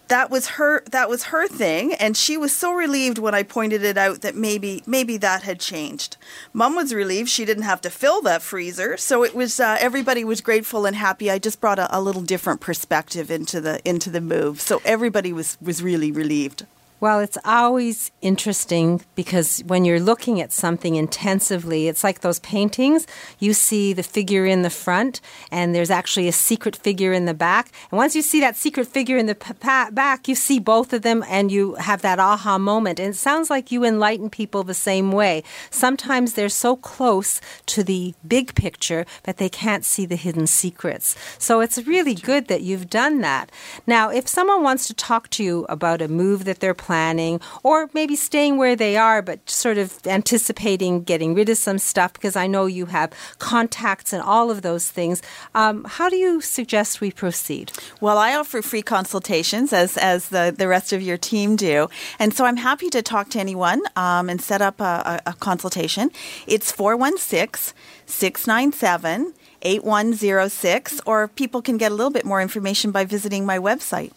[0.08, 3.82] that was her that was her thing and she was so relieved when I pointed
[3.84, 6.16] it out that maybe maybe that had changed.
[6.52, 10.24] Mom was relieved she didn't have to fill that freezer, so it was uh, everybody
[10.24, 11.30] was grateful and happy.
[11.30, 14.60] I just brought a, a little different perspective into the into the move.
[14.60, 16.66] So everybody was was really relieved.
[17.00, 23.06] Well, it's always interesting because when you're looking at something intensively, it's like those paintings.
[23.38, 25.20] You see the figure in the front,
[25.52, 27.70] and there's actually a secret figure in the back.
[27.92, 29.52] And once you see that secret figure in the p-
[29.92, 32.98] back, you see both of them and you have that aha moment.
[32.98, 35.44] And it sounds like you enlighten people the same way.
[35.70, 41.14] Sometimes they're so close to the big picture that they can't see the hidden secrets.
[41.38, 43.52] So it's really good that you've done that.
[43.86, 47.90] Now, if someone wants to talk to you about a move that they're planning, or
[47.92, 52.34] maybe staying where they are, but sort of anticipating getting rid of some stuff because
[52.34, 55.20] I know you have contacts and all of those things.
[55.54, 57.72] Um, how do you suggest we proceed?
[58.00, 61.90] Well, I offer free consultations as, as the, the rest of your team do.
[62.18, 65.34] And so I'm happy to talk to anyone um, and set up a, a, a
[65.34, 66.10] consultation.
[66.46, 67.74] It's 416
[68.06, 74.12] 697 8106, or people can get a little bit more information by visiting my website.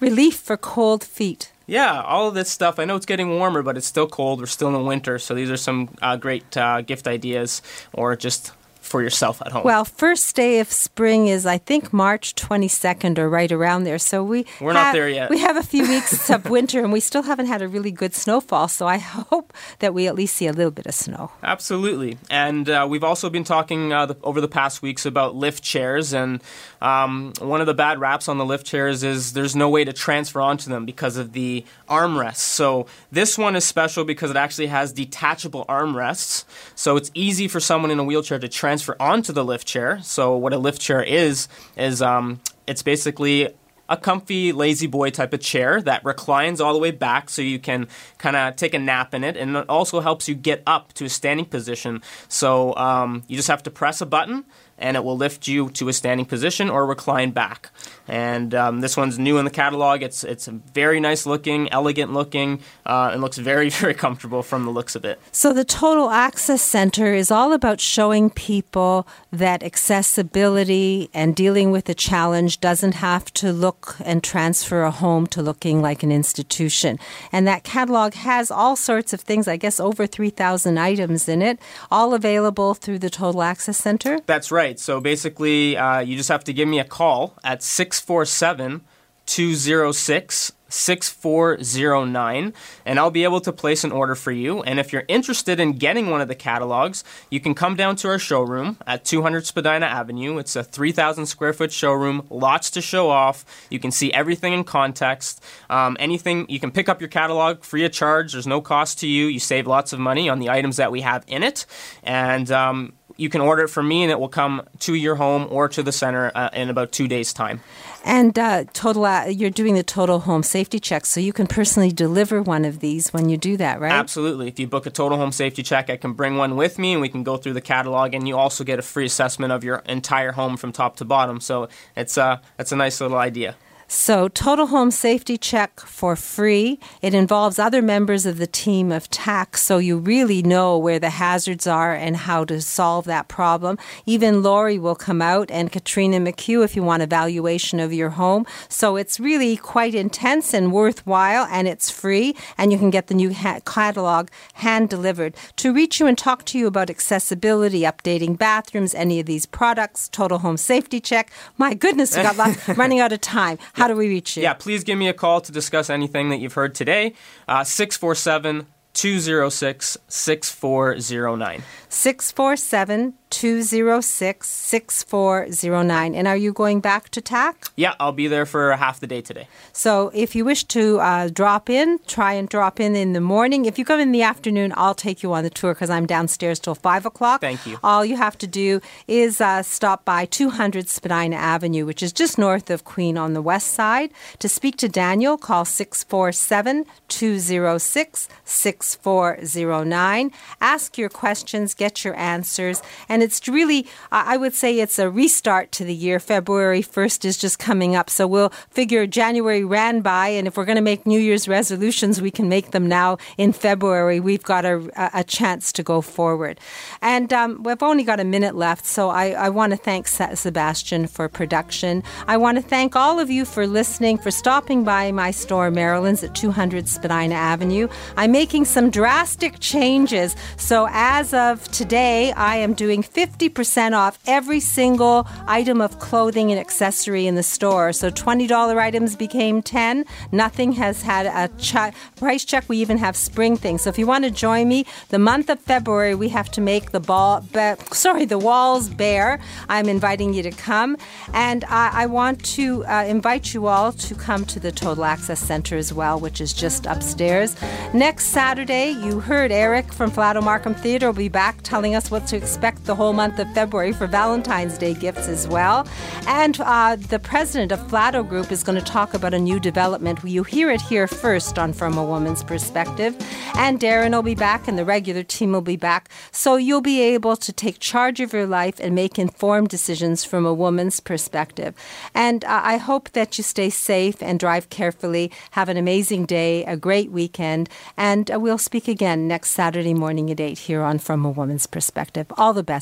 [0.00, 1.52] Relief for cold feet.
[1.66, 2.78] Yeah, all of this stuff.
[2.78, 4.40] I know it's getting warmer, but it's still cold.
[4.40, 8.52] We're still in winter, so these are some uh, great uh, gift ideas or just
[8.82, 9.62] for yourself at home?
[9.64, 13.98] Well, first day of spring is I think March 22nd or right around there.
[13.98, 15.30] So we We're have, not there yet.
[15.30, 18.14] We have a few weeks of winter and we still haven't had a really good
[18.14, 18.68] snowfall.
[18.68, 18.98] So I
[19.30, 21.30] hope that we at least see a little bit of snow.
[21.42, 22.18] Absolutely.
[22.28, 26.12] And uh, we've also been talking uh, the, over the past weeks about lift chairs
[26.12, 26.42] and
[26.80, 29.92] um, one of the bad raps on the lift chairs is there's no way to
[29.92, 32.36] transfer onto them because of the armrests.
[32.36, 36.44] So this one is special because it actually has detachable armrests.
[36.74, 40.00] So it's easy for someone in a wheelchair to transfer onto the lift chair.
[40.02, 43.48] So what a lift chair is is um, it's basically
[43.88, 47.58] a comfy lazy boy type of chair that reclines all the way back so you
[47.58, 50.92] can kind of take a nap in it and it also helps you get up
[50.94, 54.44] to a standing position so um, you just have to press a button
[54.82, 57.70] and it will lift you to a standing position or recline back.
[58.08, 60.02] And um, this one's new in the catalog.
[60.02, 64.70] It's it's very nice looking, elegant looking, uh, and looks very very comfortable from the
[64.70, 65.20] looks of it.
[65.30, 71.88] So the Total Access Center is all about showing people that accessibility and dealing with
[71.88, 76.98] a challenge doesn't have to look and transfer a home to looking like an institution.
[77.30, 79.46] And that catalog has all sorts of things.
[79.46, 81.58] I guess over three thousand items in it,
[81.90, 84.18] all available through the Total Access Center.
[84.26, 84.78] That's right.
[84.78, 87.62] So basically, uh, you just have to give me a call at
[87.92, 88.82] 647
[89.26, 92.54] 206 6409
[92.86, 94.62] and I'll be able to place an order for you.
[94.62, 98.08] And if you're interested in getting one of the catalogs, you can come down to
[98.08, 100.38] our showroom at 200 Spadina Avenue.
[100.38, 103.44] It's a 3,000 square foot showroom, lots to show off.
[103.70, 105.42] You can see everything in context.
[105.68, 108.32] Um, anything, you can pick up your catalog free of charge.
[108.32, 109.26] There's no cost to you.
[109.26, 111.66] You save lots of money on the items that we have in it.
[112.02, 115.46] And um, you can order it from me and it will come to your home
[115.48, 117.60] or to the center uh, in about two days' time.
[118.04, 121.92] And uh, total, uh, you're doing the total home safety check, so you can personally
[121.92, 123.92] deliver one of these when you do that, right?
[123.92, 124.48] Absolutely.
[124.48, 127.00] If you book a total home safety check, I can bring one with me, and
[127.00, 129.84] we can go through the catalog, and you also get a free assessment of your
[129.86, 131.38] entire home from top to bottom.
[131.38, 133.54] So it's uh, it's a nice little idea.
[133.94, 136.80] So, total home safety check for free.
[137.02, 141.10] It involves other members of the team of TAC, so you really know where the
[141.10, 143.76] hazards are and how to solve that problem.
[144.06, 148.46] Even Lori will come out and Katrina McHugh if you want evaluation of your home.
[148.70, 153.14] So, it's really quite intense and worthwhile, and it's free, and you can get the
[153.14, 155.36] new ha- catalog hand delivered.
[155.56, 160.08] To reach you and talk to you about accessibility, updating bathrooms, any of these products,
[160.08, 161.30] total home safety check.
[161.58, 163.58] My goodness, we got lots, running out of time.
[163.82, 164.44] How do we reach you?
[164.44, 167.14] Yeah, please give me a call to discuss anything that you've heard today.
[167.48, 171.62] Uh, 647 206 6409.
[171.88, 176.14] 647 206 6409.
[176.14, 177.64] And are you going back to TAC?
[177.76, 179.48] Yeah, I'll be there for half the day today.
[179.72, 183.64] So if you wish to uh, drop in, try and drop in in the morning.
[183.64, 186.60] If you come in the afternoon, I'll take you on the tour because I'm downstairs
[186.60, 187.40] till 5 o'clock.
[187.40, 187.78] Thank you.
[187.82, 192.36] All you have to do is uh, stop by 200 Spadina Avenue, which is just
[192.38, 194.10] north of Queen on the west side.
[194.40, 200.32] To speak to Daniel, call 647 206 6409.
[200.60, 202.82] Ask your questions, get your answers.
[203.08, 206.20] And it's really, I would say it's a restart to the year.
[206.20, 208.10] February 1st is just coming up.
[208.10, 212.20] So we'll figure January ran by, and if we're going to make New Year's resolutions,
[212.20, 214.20] we can make them now in February.
[214.20, 216.58] We've got a, a chance to go forward.
[217.00, 221.06] And um, we've only got a minute left, so I, I want to thank Sebastian
[221.06, 222.02] for production.
[222.26, 226.24] I want to thank all of you for listening, for stopping by my store, Marilyn's
[226.24, 227.88] at 200 Spadina Avenue.
[228.16, 230.34] I'm making some drastic changes.
[230.56, 236.58] So as of today, I am doing 50% off every single item of clothing and
[236.58, 237.92] accessory in the store.
[237.92, 240.04] So $20 items became 10.
[240.32, 242.64] Nothing has had a ch- price check.
[242.68, 243.82] We even have spring things.
[243.82, 246.92] So if you want to join me, the month of February, we have to make
[246.92, 249.38] the ball, be- sorry, the walls bare.
[249.68, 250.96] I'm inviting you to come.
[251.34, 255.40] And I, I want to uh, invite you all to come to the Total Access
[255.40, 257.56] Center as well, which is just upstairs.
[257.92, 262.26] Next Saturday, you heard Eric from Flato Markham Theatre will be back telling us what
[262.28, 265.88] to expect the whole month of February for Valentine's Day gifts as well.
[266.26, 270.18] And uh, the president of Flato Group is going to talk about a new development.
[270.24, 273.16] You hear it here first on From a Woman's Perspective.
[273.56, 276.10] And Darren will be back, and the regular team will be back.
[276.32, 280.44] So you'll be able to take charge of your life and make informed decisions from
[280.44, 281.74] a woman's perspective.
[282.14, 285.30] And uh, I hope that you stay safe and drive carefully.
[285.52, 290.30] Have an amazing day, a great weekend, and uh, we'll speak again next Saturday morning
[290.30, 292.26] at 8 here on From a Woman's Perspective.
[292.36, 292.81] All the best